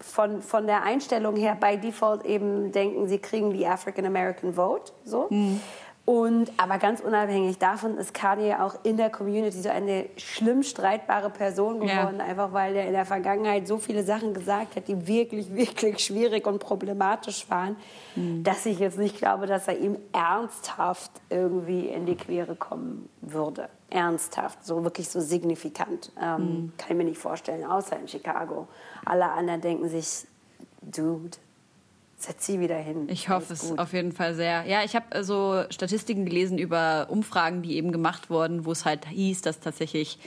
[0.00, 4.92] von, von der Einstellung her bei Default eben denken, sie kriegen die African American Vote.
[5.04, 5.26] So.
[5.28, 5.60] Mhm.
[6.08, 11.28] Und, aber ganz unabhängig davon ist Kanye auch in der Community so eine schlimm streitbare
[11.28, 12.24] Person geworden, ja.
[12.24, 16.46] einfach weil er in der Vergangenheit so viele Sachen gesagt hat, die wirklich, wirklich schwierig
[16.46, 17.76] und problematisch waren,
[18.16, 18.42] mhm.
[18.42, 23.68] dass ich jetzt nicht glaube, dass er ihm ernsthaft irgendwie in die Quere kommen würde.
[23.90, 26.10] Ernsthaft, so wirklich so signifikant.
[26.18, 26.72] Ähm, mhm.
[26.78, 28.66] Kann ich mir nicht vorstellen, außer in Chicago.
[29.04, 30.26] Alle anderen denken sich,
[30.80, 31.36] Dude,
[32.18, 33.08] setz sie wieder hin.
[33.08, 34.64] Ich hoffe es auf jeden Fall sehr.
[34.66, 38.84] Ja, ich habe äh, so Statistiken gelesen über Umfragen, die eben gemacht wurden, wo es
[38.84, 40.18] halt hieß, dass tatsächlich,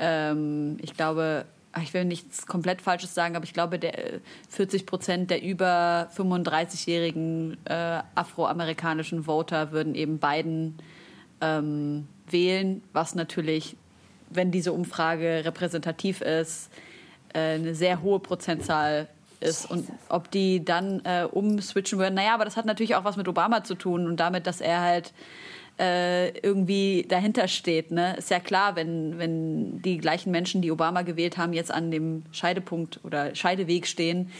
[0.00, 1.46] ähm, ich glaube,
[1.82, 6.08] ich will nichts komplett Falsches sagen, aber ich glaube, der 40 äh, Prozent der über
[6.16, 10.78] 35-jährigen äh, afroamerikanischen Voter würden eben Biden
[11.40, 13.76] ähm, wählen, was natürlich,
[14.30, 16.70] wenn diese Umfrage repräsentativ ist,
[17.32, 19.08] äh, eine sehr hohe Prozentzahl
[19.44, 22.14] ist und ob die dann äh, umswitchen würden.
[22.14, 24.80] Naja, aber das hat natürlich auch was mit Obama zu tun und damit, dass er
[24.80, 25.12] halt
[25.78, 27.90] äh, irgendwie dahinter steht.
[27.90, 28.16] Ne?
[28.16, 32.22] Ist ja klar, wenn, wenn die gleichen Menschen, die Obama gewählt haben, jetzt an dem
[32.32, 34.30] Scheidepunkt oder Scheideweg stehen,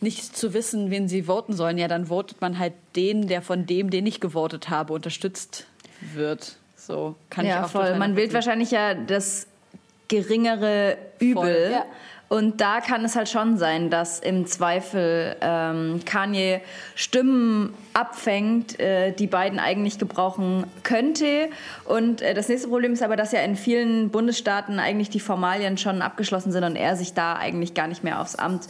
[0.00, 3.66] nicht zu wissen, wen sie voten sollen, ja, dann votet man halt den, der von
[3.66, 5.66] dem, den ich gewotet habe, unterstützt
[6.14, 6.56] wird.
[6.76, 7.96] So kann ja, ich auch voll.
[7.98, 9.46] Man wählt wahrscheinlich ja das
[10.08, 11.70] geringere Übel.
[11.72, 11.84] Ja.
[12.30, 16.60] Und da kann es halt schon sein, dass im Zweifel ähm, Kanye
[16.94, 21.48] Stimmen abfängt, äh, die Biden eigentlich gebrauchen könnte.
[21.86, 25.76] Und äh, das nächste Problem ist aber, dass ja in vielen Bundesstaaten eigentlich die Formalien
[25.76, 28.68] schon abgeschlossen sind und er sich da eigentlich gar nicht mehr aufs Amt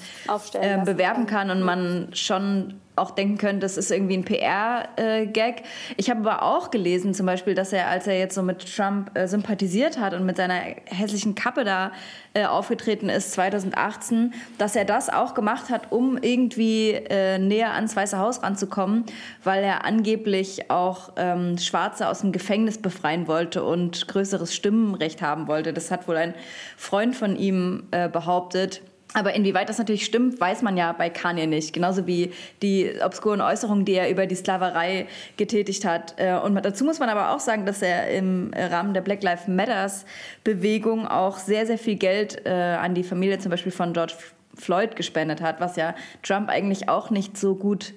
[0.55, 5.63] äh, bewerben kann und man schon auch denken können, das ist irgendwie ein PR-Gag.
[5.97, 9.17] ich habe aber auch gelesen, zum Beispiel, dass er, als er jetzt so mit Trump
[9.17, 11.93] äh, sympathisiert hat und mit seiner hässlichen Kappe da
[12.35, 17.97] äh, aufgetreten ist 2018, dass er das auch gemacht hat, um irgendwie äh, näher ans
[17.97, 19.05] Weiße Haus ranzukommen,
[19.43, 25.49] weil er angeblich auch ähm, Schwarze aus dem Gefängnis befreien wollte und größeres Stimmenrecht haben
[25.49, 25.73] wollte.
[25.73, 26.35] Das hat wohl ein
[26.77, 28.83] Freund von ihm behauptet.
[29.13, 31.73] Aber inwieweit das natürlich stimmt, weiß man ja bei Kanye nicht.
[31.73, 32.33] Genauso wie
[32.63, 35.07] die obskuren Äußerungen, die er über die Sklaverei
[35.37, 36.15] getätigt hat.
[36.17, 39.49] Äh, und dazu muss man aber auch sagen, dass er im Rahmen der Black Lives
[39.49, 40.05] Matters
[40.45, 44.15] Bewegung auch sehr, sehr viel Geld äh, an die Familie zum Beispiel von George
[44.55, 47.95] Floyd gespendet hat, was ja Trump eigentlich auch nicht so gut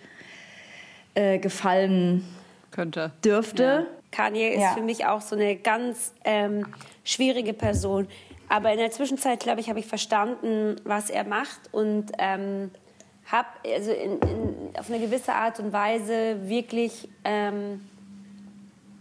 [1.16, 2.26] äh, gefallen
[2.72, 3.12] könnte.
[3.24, 3.64] Dürfte.
[3.64, 3.86] Ja.
[4.12, 4.74] Kanye ist ja.
[4.74, 6.68] für mich auch so eine ganz ähm,
[7.04, 8.08] schwierige Person.
[8.54, 12.70] Aber in der Zwischenzeit, glaube ich, habe ich verstanden, was er macht und ähm,
[13.26, 17.84] habe also in, in, auf eine gewisse Art und Weise wirklich ähm,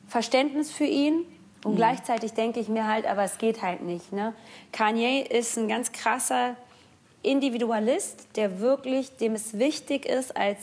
[0.08, 1.26] Verständnis für ihn.
[1.64, 1.76] Und mhm.
[1.76, 4.10] gleichzeitig denke ich mir halt, aber es geht halt nicht.
[4.10, 4.32] Ne?
[4.72, 6.56] Kanye ist ein ganz krasser
[7.22, 10.60] Individualist, der wirklich, dem es wichtig ist, als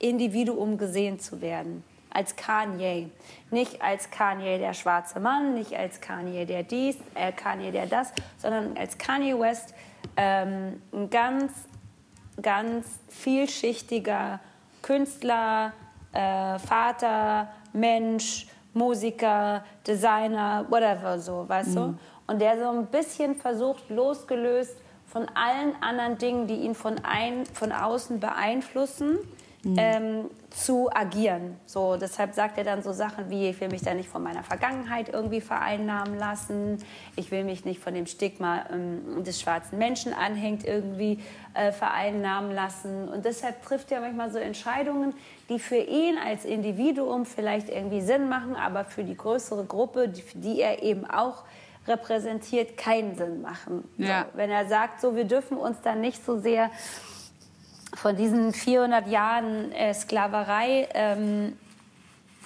[0.00, 1.84] Individuum gesehen zu werden
[2.14, 3.10] als Kanye.
[3.50, 8.12] Nicht als Kanye der schwarze Mann, nicht als Kanye der dies, äh, Kanye der das,
[8.38, 9.74] sondern als Kanye West
[10.16, 11.52] ähm, ein ganz,
[12.40, 14.40] ganz vielschichtiger
[14.82, 15.72] Künstler,
[16.12, 21.74] äh, Vater, Mensch, Musiker, Designer, whatever so, weißt mhm.
[21.74, 21.98] du?
[22.26, 27.44] Und der so ein bisschen versucht, losgelöst von allen anderen Dingen, die ihn von, ein,
[27.46, 29.18] von außen beeinflussen,
[29.62, 29.76] mhm.
[29.78, 31.56] ähm, zu agieren.
[31.66, 34.42] So, deshalb sagt er dann so Sachen wie, ich will mich da nicht von meiner
[34.42, 36.78] Vergangenheit irgendwie vereinnahmen lassen,
[37.16, 41.20] ich will mich nicht von dem Stigma ähm, des schwarzen Menschen anhängt irgendwie
[41.54, 43.08] äh, vereinnahmen lassen.
[43.08, 45.14] Und deshalb trifft er manchmal so Entscheidungen,
[45.48, 50.22] die für ihn als Individuum vielleicht irgendwie Sinn machen, aber für die größere Gruppe, die,
[50.34, 51.44] die er eben auch
[51.86, 53.84] repräsentiert, keinen Sinn machen.
[53.98, 54.22] Ja.
[54.22, 56.70] So, wenn er sagt, so wir dürfen uns dann nicht so sehr
[57.94, 61.56] von diesen 400 Jahren äh, Sklaverei ähm,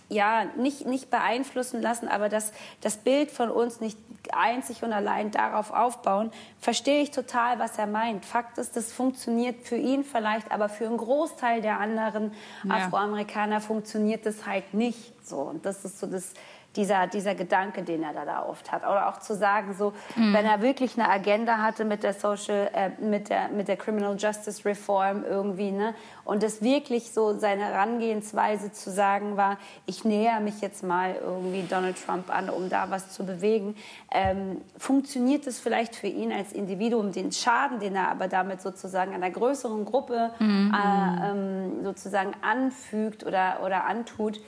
[0.09, 3.99] ja, nicht, nicht beeinflussen lassen, aber das, das Bild von uns nicht
[4.33, 8.25] einzig und allein darauf aufbauen, verstehe ich total, was er meint.
[8.25, 12.33] Fakt ist, das funktioniert für ihn vielleicht, aber für einen Großteil der anderen
[12.65, 12.75] ja.
[12.75, 15.39] Afroamerikaner funktioniert das halt nicht so.
[15.39, 16.33] Und das ist so das,
[16.77, 18.83] dieser, dieser Gedanke, den er da, da oft hat.
[18.83, 20.35] Oder auch zu sagen, so, mhm.
[20.35, 24.17] wenn er wirklich eine Agenda hatte mit der Social, äh, mit, der, mit der Criminal
[24.17, 30.41] Justice Reform irgendwie, ne, und es wirklich so seine Herangehensweise zu sagen war, ich näher
[30.41, 33.77] mich jetzt mal irgendwie Donald Trump an, um da was zu bewegen,
[34.11, 39.15] ähm, funktioniert es vielleicht für ihn als Individuum, den Schaden, den er aber damit sozusagen
[39.15, 40.75] einer größeren Gruppe mhm.
[40.75, 44.41] äh, ähm, sozusagen anfügt oder, oder antut,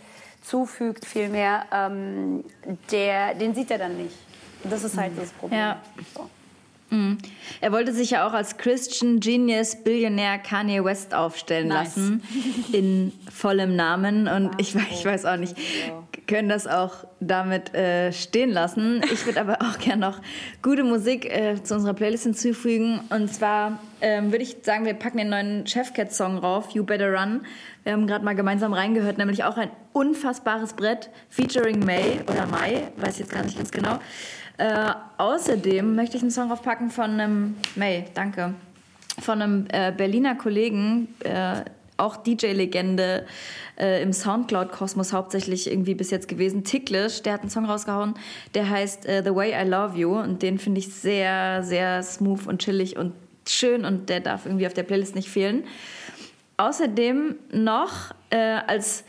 [0.49, 2.45] zufügt, vielmehr, ähm,
[2.91, 4.17] der, den sieht er dann nicht.
[4.65, 5.59] Das ist halt das Problem.
[5.59, 5.83] Ja.
[6.15, 6.29] So.
[6.91, 7.19] Mhm.
[7.61, 11.97] Er wollte sich ja auch als Christian Genius Billionär Kanye West aufstellen nice.
[11.97, 12.23] lassen,
[12.73, 14.27] in vollem Namen.
[14.27, 15.55] Und ich, ich weiß auch nicht,
[16.29, 19.03] können das auch damit äh, stehen lassen.
[19.13, 20.21] Ich würde aber auch gerne noch
[20.63, 23.01] gute Musik äh, zu unserer Playlist hinzufügen.
[23.11, 27.41] Und zwar ähm, würde ich sagen, wir packen den neuen Chefcat-Song rauf, You Better Run.
[27.83, 32.89] Wir haben gerade mal gemeinsam reingehört, nämlich auch ein unfassbares Brett featuring May oder Mai,
[32.99, 33.99] weiß ich jetzt gar nicht ganz genau.
[34.59, 38.55] Äh, außerdem möchte ich einen Song aufpacken von einem, May, danke,
[39.21, 41.63] von einem äh, Berliner Kollegen, äh,
[41.99, 43.27] auch DJ-Legende
[43.79, 48.15] äh, im Soundcloud-Kosmos hauptsächlich irgendwie bis jetzt gewesen, Ticklish, der hat einen Song rausgehauen,
[48.55, 52.47] der heißt äh, The Way I Love You und den finde ich sehr, sehr smooth
[52.47, 53.13] und chillig und
[53.47, 55.65] schön und der darf irgendwie auf der Playlist nicht fehlen.
[56.57, 58.37] Außerdem noch, äh,
[58.67, 59.05] als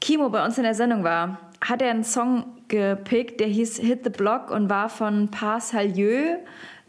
[0.00, 4.00] Kimo bei uns in der Sendung war, hat er einen Song gepickt, der hieß Hit
[4.04, 6.36] the Block und war von Pas Salieu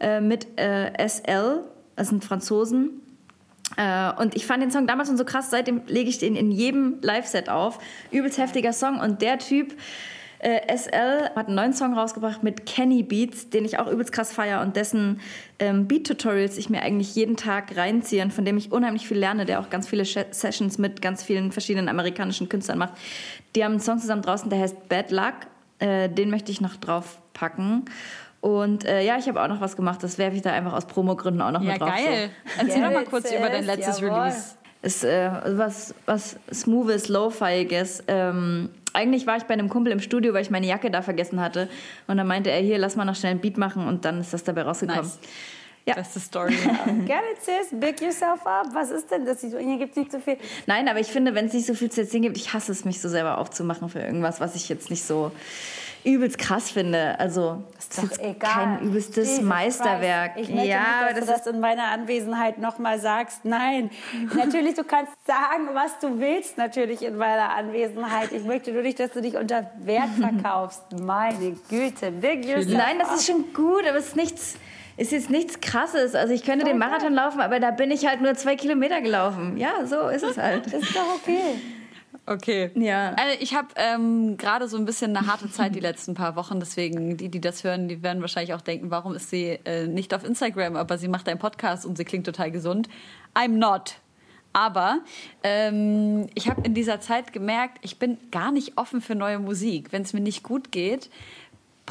[0.00, 1.60] äh, mit äh, SL,
[1.94, 3.02] das sind Franzosen.
[3.76, 6.50] Äh, und ich fand den Song damals schon so krass, seitdem lege ich den in
[6.50, 7.78] jedem Live-Set auf.
[8.10, 9.74] Übelst heftiger Song und der Typ
[10.42, 14.32] äh, SL hat einen neuen Song rausgebracht mit Kenny Beats, den ich auch übelst krass
[14.32, 15.20] feiere und dessen
[15.60, 19.44] ähm, Beat-Tutorials ich mir eigentlich jeden Tag reinziehe und von dem ich unheimlich viel lerne,
[19.44, 22.94] der auch ganz viele Sessions mit ganz vielen verschiedenen amerikanischen Künstlern macht.
[23.54, 25.34] Die haben einen Song zusammen draußen, der heißt Bad Luck.
[25.78, 27.84] Äh, den möchte ich noch drauf packen.
[28.42, 30.02] Und äh, ja, ich habe auch noch was gemacht.
[30.02, 31.90] Das werfe ich da einfach aus Promogründen auch noch ja, mit drauf.
[31.96, 32.30] Ja, geil.
[32.44, 32.66] So.
[32.66, 34.18] Erzähl doch mal kurz über dein letztes jawohl.
[34.18, 34.56] Release.
[34.82, 38.02] Ist äh, was, was Smoothes, Lo-Fiiges.
[38.08, 41.40] Ähm, eigentlich war ich bei einem Kumpel im Studio, weil ich meine Jacke da vergessen
[41.40, 41.68] hatte.
[42.08, 43.86] Und dann meinte er, hier, lass mal noch schnell ein Beat machen.
[43.86, 45.02] Und dann ist das dabei rausgekommen.
[45.02, 45.20] Nice.
[45.86, 45.94] Ja.
[45.94, 46.54] Beste Story.
[47.06, 47.78] Get it, sis.
[47.78, 48.66] Big yourself up.
[48.72, 49.40] Was ist denn das?
[49.40, 50.36] Hier gibt es nicht so viel.
[50.66, 52.84] Nein, aber ich finde, wenn es nicht so viel zu erzählen gibt, ich hasse es,
[52.84, 55.30] mich so selber aufzumachen für irgendwas, was ich jetzt nicht so
[56.04, 57.18] übelst krass finde.
[57.18, 58.50] Also, ist doch egal.
[58.50, 60.34] kein übelstes Jesus Meisterwerk.
[60.34, 60.48] Christ.
[60.48, 63.44] Ich möchte ja, nicht, dass das du das in meiner Anwesenheit nochmal sagst.
[63.44, 63.90] Nein,
[64.34, 68.32] natürlich, du kannst sagen, was du willst, natürlich in meiner Anwesenheit.
[68.32, 70.82] Ich möchte nur nicht, dass du dich unter Wert verkaufst.
[71.00, 74.56] Meine Güte, yourself Nein, das ist schon gut, aber es ist nichts
[74.98, 76.14] ist jetzt nichts Krasses.
[76.14, 79.56] Also ich könnte den Marathon laufen, aber da bin ich halt nur zwei Kilometer gelaufen.
[79.56, 80.66] Ja, so ist es halt.
[80.66, 81.40] ist doch okay.
[82.24, 82.70] Okay.
[82.74, 83.14] Ja.
[83.14, 86.60] Also ich habe ähm, gerade so ein bisschen eine harte Zeit die letzten paar Wochen.
[86.60, 90.14] Deswegen, die, die das hören, die werden wahrscheinlich auch denken, warum ist sie äh, nicht
[90.14, 92.88] auf Instagram, aber sie macht einen Podcast und sie klingt total gesund.
[93.34, 93.96] I'm not.
[94.52, 95.00] Aber
[95.42, 99.92] ähm, ich habe in dieser Zeit gemerkt, ich bin gar nicht offen für neue Musik.
[99.92, 101.08] Wenn es mir nicht gut geht,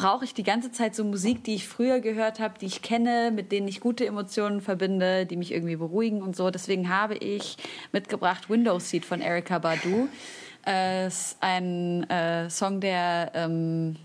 [0.02, 3.30] brauche ich die ganze Zeit so Musik, die ich früher gehört habe, die ich kenne,
[3.32, 6.49] mit denen ich gute Emotionen verbinde, die mich irgendwie beruhigen und so.
[6.49, 7.58] Deswegen habe ich
[7.91, 10.10] mitgebracht Windows Seat von Erika Badu.
[10.66, 13.95] Äh, ist ein äh, Song, der ähm,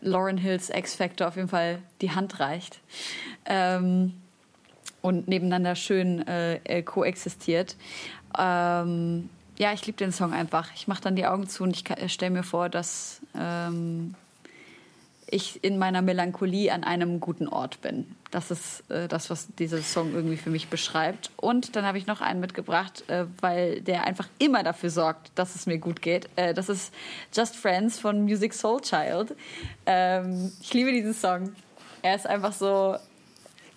[0.00, 2.80] Lauren Hills X Factor auf jeden Fall die Hand reicht.
[3.44, 4.14] Ähm,
[5.02, 7.76] und nebeneinander schön äh, äh koexistiert.
[8.38, 10.70] Ähm, ja, ich liebe den Song einfach.
[10.74, 14.14] Ich mache dann die Augen zu und ich stelle mir vor, dass ähm,
[15.30, 18.06] ich in meiner Melancholie an einem guten Ort bin.
[18.30, 21.30] Das ist äh, das, was dieser Song irgendwie für mich beschreibt.
[21.36, 25.54] Und dann habe ich noch einen mitgebracht, äh, weil der einfach immer dafür sorgt, dass
[25.54, 26.28] es mir gut geht.
[26.36, 26.92] Äh, das ist
[27.34, 29.34] Just Friends von Music Soul Child.
[29.86, 31.52] Ähm, ich liebe diesen Song.
[32.02, 32.96] Er ist einfach so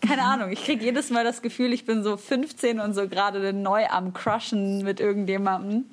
[0.06, 3.54] keine Ahnung, ich kriege jedes Mal das Gefühl, ich bin so 15 und so gerade
[3.54, 5.86] neu am Crushen mit irgendjemandem.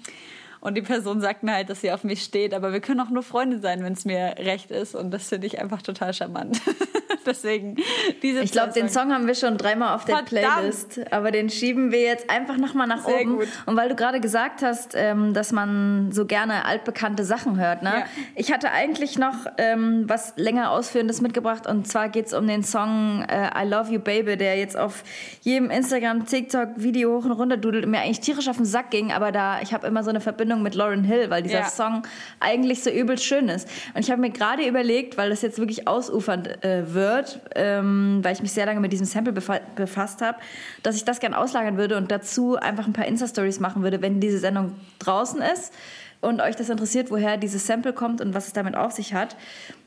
[0.61, 3.11] Und die Person sagt mir halt, dass sie auf mich steht, aber wir können auch
[3.11, 4.95] nur Freunde sein, wenn es mir recht ist.
[4.95, 6.61] Und das finde ich einfach total charmant.
[7.29, 7.77] Deswegen
[8.23, 10.29] diese Ich glaube, den Song haben wir schon dreimal auf der Verdammt.
[10.31, 13.37] Playlist, aber den schieben wir jetzt einfach nochmal nach Sehr oben.
[13.39, 13.49] gut.
[13.67, 17.91] Und weil du gerade gesagt hast, ähm, dass man so gerne altbekannte Sachen hört, ne?
[18.01, 18.05] Ja.
[18.35, 22.63] Ich hatte eigentlich noch ähm, was länger Ausführendes mitgebracht und zwar geht es um den
[22.63, 25.03] Song äh, I Love You Baby, der jetzt auf
[25.43, 28.91] jedem Instagram, TikTok Video hoch und runter dudelt und mir eigentlich tierisch auf den Sack
[28.91, 31.69] ging, aber da ich habe immer so eine Verbindung mit Lauren Hill, weil dieser Ja.
[31.69, 32.03] Song
[32.41, 33.69] eigentlich so übel schön ist.
[33.95, 37.18] Und ich habe mir gerade überlegt, weil das jetzt wirklich ausufernd äh, wird,
[37.55, 40.39] ähm, weil ich mich sehr lange mit diesem Sample befa befasst habe,
[40.83, 44.21] dass ich das gern auslagern würde und dazu einfach ein paar Insta-Stories machen würde, wenn
[44.21, 45.73] diese Sendung draußen ist
[46.21, 49.37] und euch das interessiert, woher dieses Sample kommt und was es damit auf sich hat.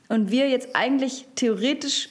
[0.10, 2.10] Und wir jetzt eigentlich theoretisch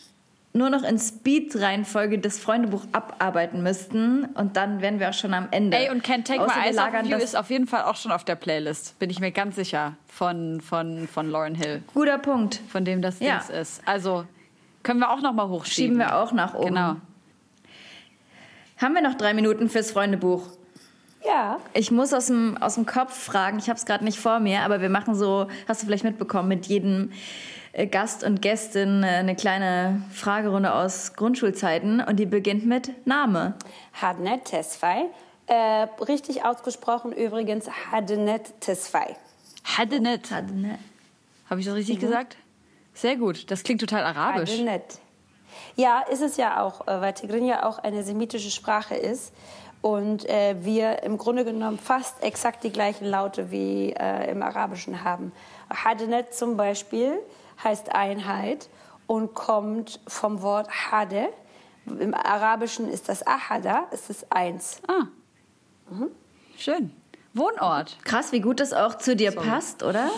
[0.53, 5.47] nur noch in Speed-Reihenfolge das Freundebuch abarbeiten müssten und dann wären wir auch schon am
[5.53, 5.77] Ende.
[5.77, 8.11] Ey, und Can't Take Außer My Eyes Off You ist auf jeden Fall auch schon
[8.11, 8.99] auf der Playlist.
[8.99, 9.95] Bin ich mir ganz sicher.
[10.09, 11.83] Von, von, von Lauren Hill.
[11.95, 12.61] Guter Punkt.
[12.69, 13.39] Von dem das Ja.
[13.39, 13.83] Dings ist.
[13.87, 14.25] Also
[14.83, 15.97] können wir auch noch mal hochschieben.
[15.97, 16.69] Schieben wir auch nach oben.
[16.69, 16.97] Genau.
[18.79, 20.43] Haben wir noch drei Minuten fürs Freundebuch?
[21.27, 21.59] Ja.
[21.75, 24.63] Ich muss aus dem, aus dem Kopf fragen, ich habe es gerade nicht vor mir,
[24.63, 27.13] aber wir machen so, hast du vielleicht mitbekommen, mit jedem
[27.73, 33.55] äh, Gast und Gästin äh, eine kleine Fragerunde aus Grundschulzeiten und die beginnt mit Name.
[34.01, 35.11] Hadnet Tesfay.
[35.47, 39.17] Äh, richtig ausgesprochen übrigens Hadnet Tesfay.
[39.65, 40.31] Hatte nicht.
[41.51, 42.37] Habe ich das richtig gesagt?
[43.01, 43.51] Sehr gut.
[43.51, 44.51] Das klingt total arabisch.
[44.59, 44.99] Hadnet.
[45.75, 49.33] Ja, ist es ja auch, äh, weil Tigrin ja auch eine semitische Sprache ist
[49.81, 55.03] und äh, wir im Grunde genommen fast exakt die gleichen Laute wie äh, im Arabischen
[55.03, 55.33] haben.
[55.71, 57.19] Hadnet zum Beispiel
[57.65, 58.69] heißt Einheit
[59.07, 61.31] und kommt vom Wort Hade.
[61.87, 64.83] Im Arabischen ist das Ahada, ist es eins.
[64.87, 65.07] Ah.
[66.59, 66.93] Schön.
[67.33, 67.97] Wohnort.
[68.05, 70.11] Krass, wie gut das auch zu dir passt, oder?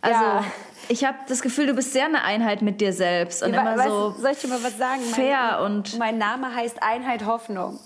[0.00, 0.44] Also, Ja.
[0.88, 3.76] Ich habe das Gefühl, du bist sehr eine Einheit mit dir selbst und Ja, immer
[3.76, 5.00] weißt so soll ich dir mal was sagen?
[5.02, 7.78] fair mein, und mein Name heißt Einheit Hoffnung.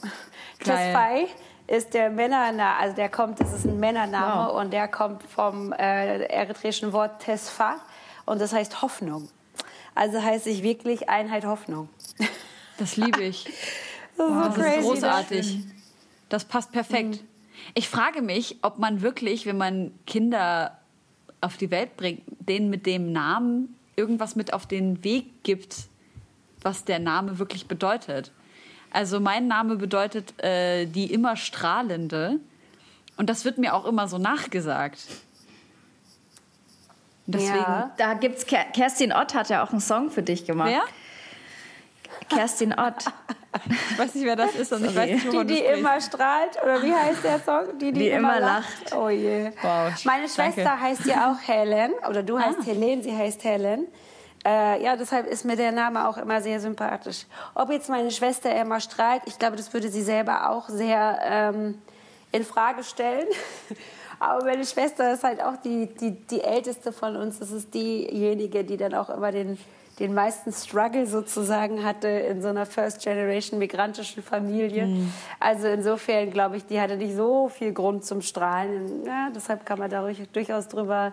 [0.64, 0.92] Geil.
[0.92, 1.26] Tesfay
[1.66, 4.60] ist der Männername, also der kommt, das ist ein Männername Wow.
[4.60, 7.76] und der kommt vom äh, eritreischen Wort Tesfa
[8.26, 9.28] und das heißt Hoffnung.
[9.94, 11.88] Also heißt ich wirklich Einheit Hoffnung.
[12.78, 13.46] Das liebe ich.
[14.16, 14.78] Das ist so Das crazy.
[14.78, 15.58] ist großartig.
[16.28, 17.20] Das passt perfekt.
[17.74, 20.78] Ich frage mich, ob man wirklich, wenn man Kinder
[21.40, 25.76] auf die Welt bringt, denen mit dem Namen irgendwas mit auf den Weg gibt,
[26.62, 28.32] was der Name wirklich bedeutet.
[28.90, 32.40] Also mein Name bedeutet äh, die immer strahlende
[33.16, 35.06] und das wird mir auch immer so nachgesagt.
[37.26, 37.54] Deswegen.
[37.54, 37.92] Ja.
[37.96, 40.70] da gibt's Ker Kerstin Ott hat ja auch einen Song für dich gemacht.
[40.70, 40.82] Wer?
[42.28, 43.04] Kerstin Ott.
[43.90, 45.14] Ich weiß nicht, wer das ist und ich Sorry.
[45.14, 47.78] weiß nicht, Die, die immer strahlt, oder wie heißt der Song?
[47.78, 48.94] Die, die, Die immer, immer lacht.
[48.96, 49.50] Oh je.
[49.60, 50.28] Wow, Meine danke.
[50.28, 53.86] Schwester heißt ja auch Helen, oder du heißt Helen, sie heißt Helen.
[54.46, 57.26] Äh, ja, deshalb ist mir der Name auch immer sehr sympathisch.
[57.54, 61.82] Ob jetzt meine Schwester immer strahlt, ich glaube, das würde sie selber auch sehr ähm,
[62.32, 63.26] in Frage stellen.
[64.20, 67.38] Aber meine Schwester ist halt auch die, die, die älteste von uns.
[67.38, 69.58] Das ist diejenige, die dann auch immer den,
[70.00, 74.88] den meisten Struggle sozusagen hatte in so einer First-Generation migrantischen Familie.
[75.38, 79.04] Also insofern glaube ich, die hatte nicht so viel Grund zum Strahlen.
[79.04, 81.12] Ja, deshalb kann man da ruhig- durchaus drüber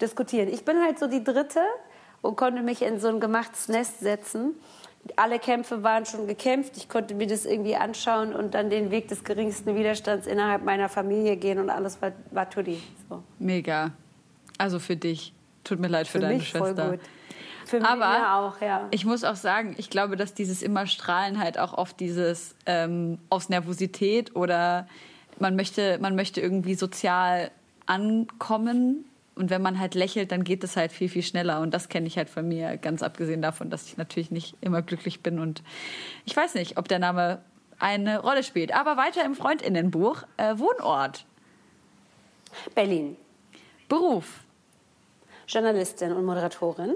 [0.00, 0.48] diskutieren.
[0.48, 1.60] Ich bin halt so die Dritte
[2.22, 4.54] und konnte mich in so ein gemachtes Nest setzen.
[5.16, 6.76] Alle Kämpfe waren schon gekämpft.
[6.76, 10.88] Ich konnte mir das irgendwie anschauen und dann den Weg des geringsten Widerstands innerhalb meiner
[10.88, 12.80] Familie gehen und alles war, war Tutti.
[13.08, 13.22] So.
[13.38, 13.90] Mega.
[14.58, 15.32] Also für dich.
[15.64, 16.90] Tut mir leid für, Für deine mich voll Schwester.
[16.92, 17.00] gut.
[17.68, 18.88] Für Aber mich ja auch, ja.
[18.92, 23.18] ich muss auch sagen, ich glaube, dass dieses immer Strahlen halt auch oft dieses ähm,
[23.28, 24.88] aus Nervosität oder
[25.38, 27.50] man möchte, man möchte irgendwie sozial
[27.84, 29.04] ankommen.
[29.34, 31.60] Und wenn man halt lächelt, dann geht es halt viel, viel schneller.
[31.60, 34.80] Und das kenne ich halt von mir, ganz abgesehen davon, dass ich natürlich nicht immer
[34.80, 35.38] glücklich bin.
[35.38, 35.62] Und
[36.24, 37.42] ich weiß nicht, ob der Name
[37.78, 38.74] eine Rolle spielt.
[38.74, 40.22] Aber weiter im Freundinnenbuch.
[40.38, 41.26] Äh, Wohnort,
[42.74, 43.18] Berlin.
[43.90, 44.40] Beruf.
[45.46, 46.94] Journalistin und Moderatorin.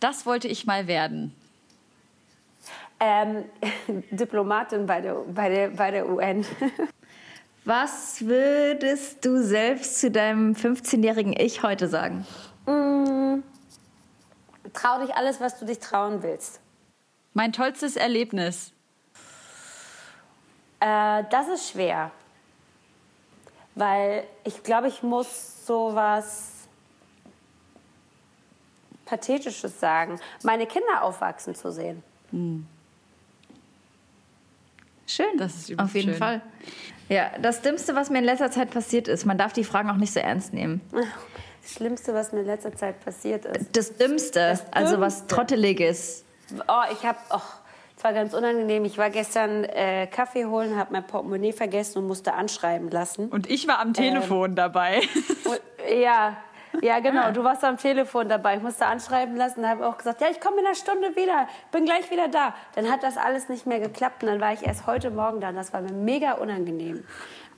[0.00, 1.34] Das wollte ich mal werden.
[3.00, 3.44] Ähm,
[4.10, 6.44] Diplomatin bei der, bei, der, bei der UN.
[7.64, 12.26] Was würdest du selbst zu deinem 15-jährigen Ich heute sagen?
[14.72, 16.60] Trau dich alles, was du dich trauen willst.
[17.34, 18.72] Mein tollstes Erlebnis.
[20.80, 22.10] Äh, das ist schwer.
[23.74, 26.57] Weil ich glaube, ich muss sowas
[29.08, 30.20] Pathetisches sagen.
[30.42, 32.02] Meine Kinder aufwachsen zu sehen.
[35.06, 35.38] Schön.
[35.38, 36.18] Das ist Auf jeden schön.
[36.18, 36.42] Fall.
[37.08, 39.96] Ja, das Dümmste, was mir in letzter Zeit passiert ist, man darf die Fragen auch
[39.96, 40.82] nicht so ernst nehmen.
[40.92, 43.74] Das Schlimmste, was mir in letzter Zeit passiert ist.
[43.74, 45.34] Das Dümmste, also was Dümmste.
[45.34, 46.24] Trotteliges.
[46.66, 47.40] Oh, ich habe, oh,
[47.96, 48.84] es war ganz unangenehm.
[48.84, 53.28] Ich war gestern äh, Kaffee holen, habe mein Portemonnaie vergessen und musste anschreiben lassen.
[53.28, 55.00] Und ich war am Telefon dabei.
[55.44, 55.60] Und,
[55.98, 56.36] ja,
[56.82, 57.32] ja, genau.
[57.32, 58.56] Du warst am Telefon dabei.
[58.56, 59.62] Ich musste anschreiben lassen.
[59.62, 61.48] Da habe auch gesagt, ja, ich komme in einer Stunde wieder.
[61.72, 62.54] Bin gleich wieder da.
[62.74, 64.22] Dann hat das alles nicht mehr geklappt.
[64.22, 65.50] Und dann war ich erst heute Morgen da.
[65.50, 67.04] Und das war mir mega unangenehm.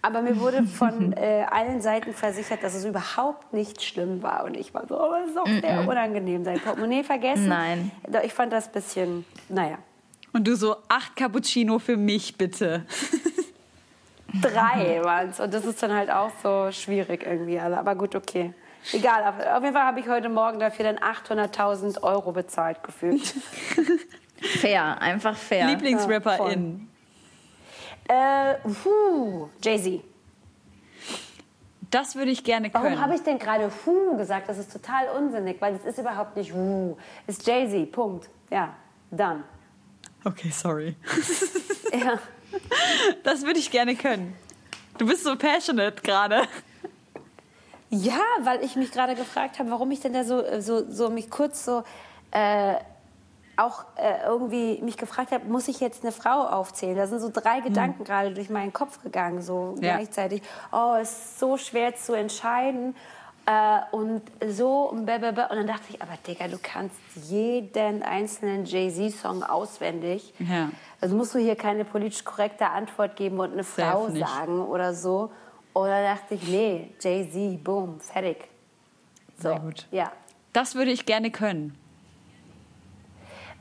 [0.02, 4.44] Aber mir wurde von äh, allen Seiten versichert, dass es überhaupt nicht schlimm war.
[4.44, 6.44] Und ich war so, oh, das ist auch sehr unangenehm.
[6.44, 7.48] Sein Portemonnaie vergessen.
[7.48, 7.90] Nein.
[8.08, 9.78] Doch, Ich fand das ein bisschen, naja.
[10.32, 12.86] Und du so, acht Cappuccino für mich, bitte.
[14.40, 15.40] Drei waren es.
[15.40, 17.58] Und das ist dann halt auch so schwierig irgendwie.
[17.58, 18.54] Aber gut, okay.
[18.92, 23.34] Egal, auf, auf jeden Fall habe ich heute Morgen dafür dann 800.000 Euro bezahlt gefühlt.
[24.60, 25.66] Fair, einfach fair.
[25.66, 26.88] Lieblingsrapperin.
[28.08, 30.02] äh, puh, Jay-Z.
[31.90, 32.84] Das würde ich gerne können.
[32.84, 34.48] Warum habe ich denn gerade Hu gesagt?
[34.48, 36.96] Das ist total unsinnig, weil es ist überhaupt nicht Hu.
[37.26, 38.30] Es ist Jay-Z, Punkt.
[38.50, 38.74] Ja,
[39.10, 39.44] dann.
[40.24, 40.96] Okay, sorry.
[41.92, 42.20] Ja.
[43.24, 44.36] Das würde ich gerne können.
[44.96, 46.42] Du bist so passionate gerade.
[47.90, 51.28] Ja, weil ich mich gerade gefragt habe, warum ich denn da so, so, so mich
[51.28, 51.82] kurz so
[52.30, 52.74] äh,
[53.56, 56.96] auch äh, irgendwie mich gefragt habe, muss ich jetzt eine Frau aufzählen?
[56.96, 59.96] Da sind so drei Gedanken gerade durch meinen Kopf gegangen, so Ja.
[59.96, 60.42] gleichzeitig.
[60.72, 62.94] Oh, es ist so schwer zu entscheiden.
[63.46, 65.46] Äh, und so und blablabla.
[65.46, 66.94] Und dann dachte ich, aber Digga, du kannst
[67.28, 70.32] jeden einzelnen Jay-Z-Song auswendig.
[70.38, 70.70] Ja.
[71.00, 75.30] Also musst du hier keine politisch korrekte Antwort geben und eine Frau sagen oder so.
[75.74, 78.48] Oder dachte ich, nee, Jay-Z, boom, fertig.
[79.36, 79.86] So, Sehr gut.
[79.90, 80.12] Ja.
[80.52, 81.76] Das würde ich gerne können.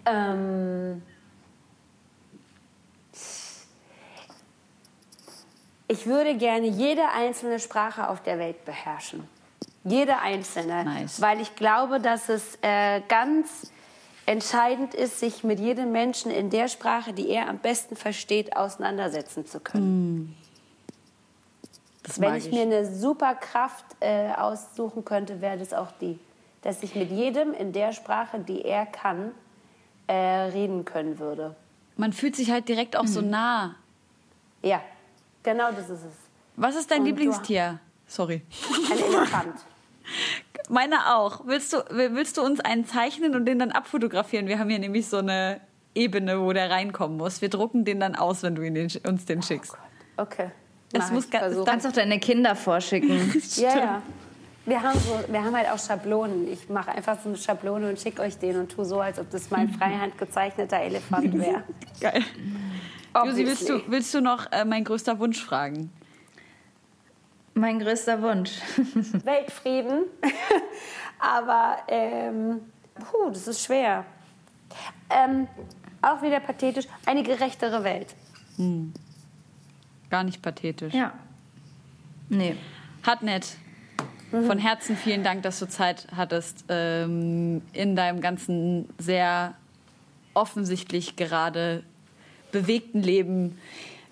[0.06, 1.02] Ähm,
[5.88, 9.28] ich würde gerne jede einzelne Sprache auf der Welt beherrschen.
[9.84, 10.84] Jede einzelne.
[10.84, 11.22] Nice.
[11.22, 13.72] Weil ich glaube, dass es äh, ganz
[14.26, 19.46] entscheidend ist, sich mit jedem Menschen in der Sprache, die er am besten versteht, auseinandersetzen
[19.46, 20.36] zu können.
[22.10, 26.20] Das Wenn mag ich mir eine super Kraft äh, aussuchen könnte, wäre das auch die.
[26.64, 29.32] Dass ich mit jedem in der Sprache, die er kann,
[30.08, 31.56] äh, reden können würde.
[31.98, 33.76] Man fühlt sich halt direkt auch so nah.
[34.64, 34.82] Ja,
[35.44, 36.16] genau das ist es.
[36.56, 37.80] Was ist dein Und Lieblingstier?
[38.08, 38.42] Sorry.
[38.92, 39.56] Ein Elefant.
[40.70, 41.46] Meiner auch.
[41.46, 44.48] Willst du, willst du uns einen zeichnen und den dann abfotografieren?
[44.48, 45.62] Wir haben hier nämlich so eine
[45.94, 47.42] Ebene, wo der reinkommen muss.
[47.42, 49.78] Wir drucken den dann aus, wenn du ihn den, uns den schickst.
[50.18, 50.50] Okay.
[50.92, 51.60] Es Mach muss ich, ga- versuch.
[51.66, 53.42] Du kannst auch deine Kinder vorschicken.
[53.56, 54.02] Ja, ja.
[54.66, 56.52] Wir haben, so, wir haben halt auch Schablonen.
[56.52, 59.30] Ich mache einfach so eine Schablone und schicke euch den und tue so, als ob
[59.32, 61.64] das mein freihand gezeichneter Elefant wäre.
[62.00, 62.22] Geil.
[63.26, 63.84] Josi, willst Obviously.
[63.86, 65.92] du, willst du noch äh, mein größter Wunsch fragen?
[67.56, 68.52] mein größter Wunsch.
[69.26, 70.04] Weltfrieden.
[71.20, 72.62] Aber, ähm,
[72.96, 74.06] puh, das ist schwer.
[75.10, 75.48] Ähm,
[76.02, 76.86] auch wieder pathetisch.
[77.06, 78.14] Eine gerechtere Welt.
[80.10, 80.94] Gar nicht pathetisch.
[80.94, 81.14] Ja.
[82.30, 82.56] Nee.
[83.04, 83.58] Hat nett.
[84.32, 89.56] Von Herzen vielen Dank, dass du Zeit hattest, ähm, in deinem ganzen sehr
[90.36, 91.84] offensichtlich gerade
[92.52, 93.58] bewegten Leben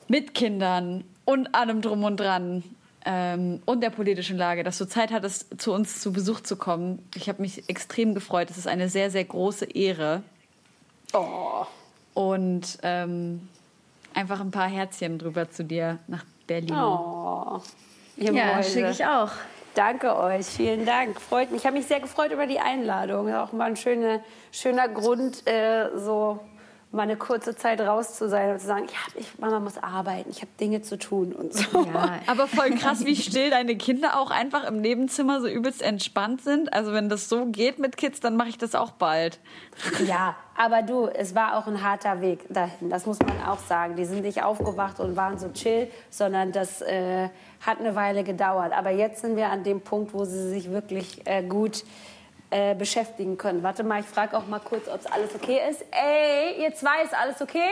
[0.07, 2.63] mit Kindern und allem drum und dran
[3.05, 7.07] ähm, und der politischen Lage, dass du Zeit hattest, zu uns zu Besuch zu kommen.
[7.15, 8.49] Ich habe mich extrem gefreut.
[8.49, 10.23] Es ist eine sehr, sehr große Ehre.
[11.13, 11.65] Oh.
[12.13, 13.47] Und ähm,
[14.17, 16.73] einfach ein paar Herzchen drüber zu dir nach Berlin.
[16.73, 17.61] Oh.
[18.17, 19.31] Ihr Ja, schicke ich auch.
[19.75, 21.21] Danke euch, vielen Dank.
[21.21, 21.61] Freut mich.
[21.61, 23.31] Ich habe mich sehr gefreut über die Einladung.
[23.35, 24.21] Auch mal ein schöner,
[24.51, 26.39] schöner Grund, äh, so
[26.91, 30.29] mal eine kurze Zeit raus zu sein und zu sagen, ja, ich, Mama muss arbeiten,
[30.29, 31.85] ich habe Dinge zu tun und so.
[31.85, 36.41] Ja, Aber voll krass, wie still deine Kinder auch einfach im Nebenzimmer so übelst entspannt
[36.41, 36.71] sind.
[36.73, 39.39] Also wenn das so geht mit Kids, dann mache ich das auch bald.
[40.05, 42.89] Ja, aber du, es war auch ein harter Weg dahin.
[42.89, 43.95] Das muss man auch sagen.
[43.95, 47.29] Die sind nicht aufgewacht und waren so chill, sondern das äh,
[47.65, 48.71] hat eine Weile gedauert.
[48.73, 51.83] Aber jetzt sind wir an dem Punkt, wo sie sich wirklich äh, gut
[52.49, 53.63] äh, beschäftigen können.
[53.63, 55.83] Warte mal, ich frage auch mal kurz, ob es alles okay ist.
[55.91, 57.71] Ey, ihr zwei, ist alles okay?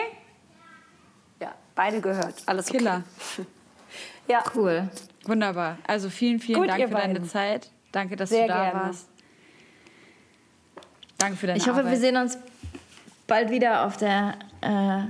[1.41, 2.35] Ja, beide gehört.
[2.45, 2.77] Alles okay.
[2.79, 3.03] Killer.
[4.27, 4.89] Ja, Cool.
[5.25, 5.77] Wunderbar.
[5.87, 7.29] Also vielen, vielen Gut, Dank für deine beiden.
[7.29, 7.69] Zeit.
[7.91, 8.85] Danke, dass Sehr du da gerne.
[8.87, 9.07] warst.
[11.19, 11.91] Danke für deine Ich hoffe, Arbeit.
[11.91, 12.37] wir sehen uns
[13.27, 15.03] bald wieder auf der äh,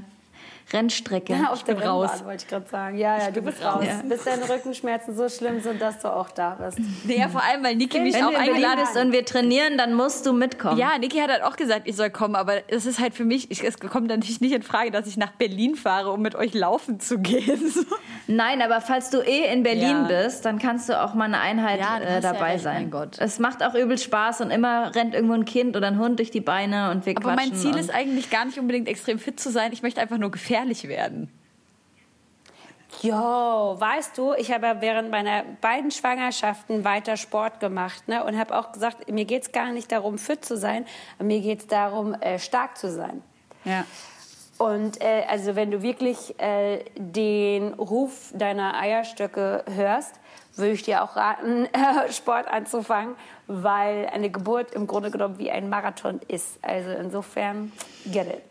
[0.74, 1.34] Rennstrecke.
[1.34, 2.24] Ja, auf Ich der bin raus.
[2.26, 2.98] Wollte ich gerade sagen.
[2.98, 3.76] Ja, ja, du bist raus.
[3.84, 3.88] raus.
[4.10, 6.80] Bis deine Rückenschmerzen so schlimm sind, dass du auch da bist.
[7.04, 10.26] Nee, ja, vor allem, weil Niki mich auch eingeladen bist und wir trainieren, dann musst
[10.26, 10.78] du mitkommen.
[10.78, 13.52] Ja, Niki hat halt auch gesagt, ich soll kommen, aber es ist halt für mich,
[13.52, 16.54] ich, es kommt natürlich nicht in Frage, dass ich nach Berlin fahre, um mit euch
[16.56, 17.62] laufen zu gehen.
[18.28, 20.24] Nein, aber falls du eh in Berlin Ja.
[20.24, 22.74] bist, dann kannst du auch mal eine Einheit Ja, äh, ja dabei recht, sein.
[22.76, 23.18] mein Gott.
[23.20, 26.32] Es macht auch übel Spaß und immer rennt irgendwo ein Kind oder ein Hund durch
[26.32, 29.52] die Beine und wir Aber mein Ziel ist eigentlich gar nicht unbedingt extrem fit zu
[29.52, 30.55] sein, ich möchte einfach nur gefährlich
[30.88, 31.32] werden.
[33.02, 38.24] Jo, weißt du, ich habe während meiner beiden Schwangerschaften weiter Sport gemacht ne?
[38.24, 40.86] und habe auch gesagt, mir geht es gar nicht darum, fit zu sein,
[41.20, 43.22] mir geht es darum, äh, stark zu sein.
[43.66, 43.86] Ja.
[44.58, 50.16] Und äh, also wenn du wirklich äh, den Ruf deiner Eierstöcke hörst,
[50.56, 51.68] würde ich dir auch raten,
[52.12, 53.16] Sport anzufangen,
[53.48, 56.60] weil eine Geburt im Grunde genommen wie ein Marathon ist.
[56.62, 57.74] Also insofern,
[58.06, 58.42] get it.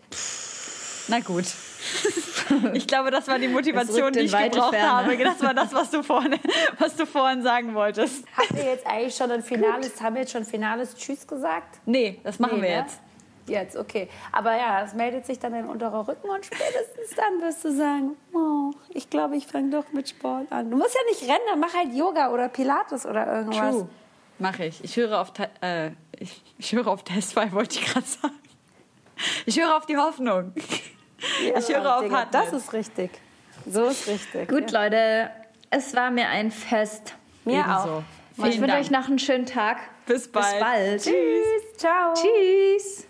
[1.08, 1.46] Na gut.
[2.74, 4.92] Ich glaube, das war die Motivation, die ich gebraucht Ferne.
[4.92, 5.16] habe.
[5.16, 6.34] Das war das, was du vorhin,
[6.78, 8.24] was du vorhin sagen wolltest.
[8.36, 11.78] Habt ihr jetzt eigentlich schon ein finales, haben wir jetzt schon finales Tschüss gesagt?
[11.86, 12.82] Nee, das machen wir Nee, ne?
[12.82, 13.00] jetzt.
[13.46, 14.08] Jetzt, okay.
[14.32, 18.16] Aber ja, es meldet sich dann dein unterer Rücken und spätestens dann wirst du sagen,
[18.32, 20.70] oh, ich glaube, ich fange doch mit Sport an.
[20.70, 23.74] Du musst ja nicht rennen, dann mach halt Yoga oder Pilates oder irgendwas.
[23.74, 23.88] True.
[24.38, 24.82] Mache ich.
[24.82, 28.34] Ich höre auf, äh, ich, ich höre auf Test 2, wollte ich gerade sagen.
[29.46, 30.52] Ich höre auf die Hoffnung.
[31.44, 32.44] Ja, ich höre auf Digga, Hartnett.
[32.44, 33.10] Das ist richtig.
[33.66, 34.48] So ist richtig.
[34.48, 35.30] Gut, Leute,
[35.70, 37.14] es war mir ein Fest.
[37.44, 37.72] Mir Ebenso.
[37.72, 38.02] auch.
[38.02, 38.80] ich Vielen wünsche Dank.
[38.84, 39.78] euch noch einen schönen Tag.
[40.06, 40.46] Bis bald.
[40.52, 41.02] Bis bald.
[41.02, 41.76] Tschüss.
[41.78, 42.14] Ciao.
[42.14, 43.06] Tschüss.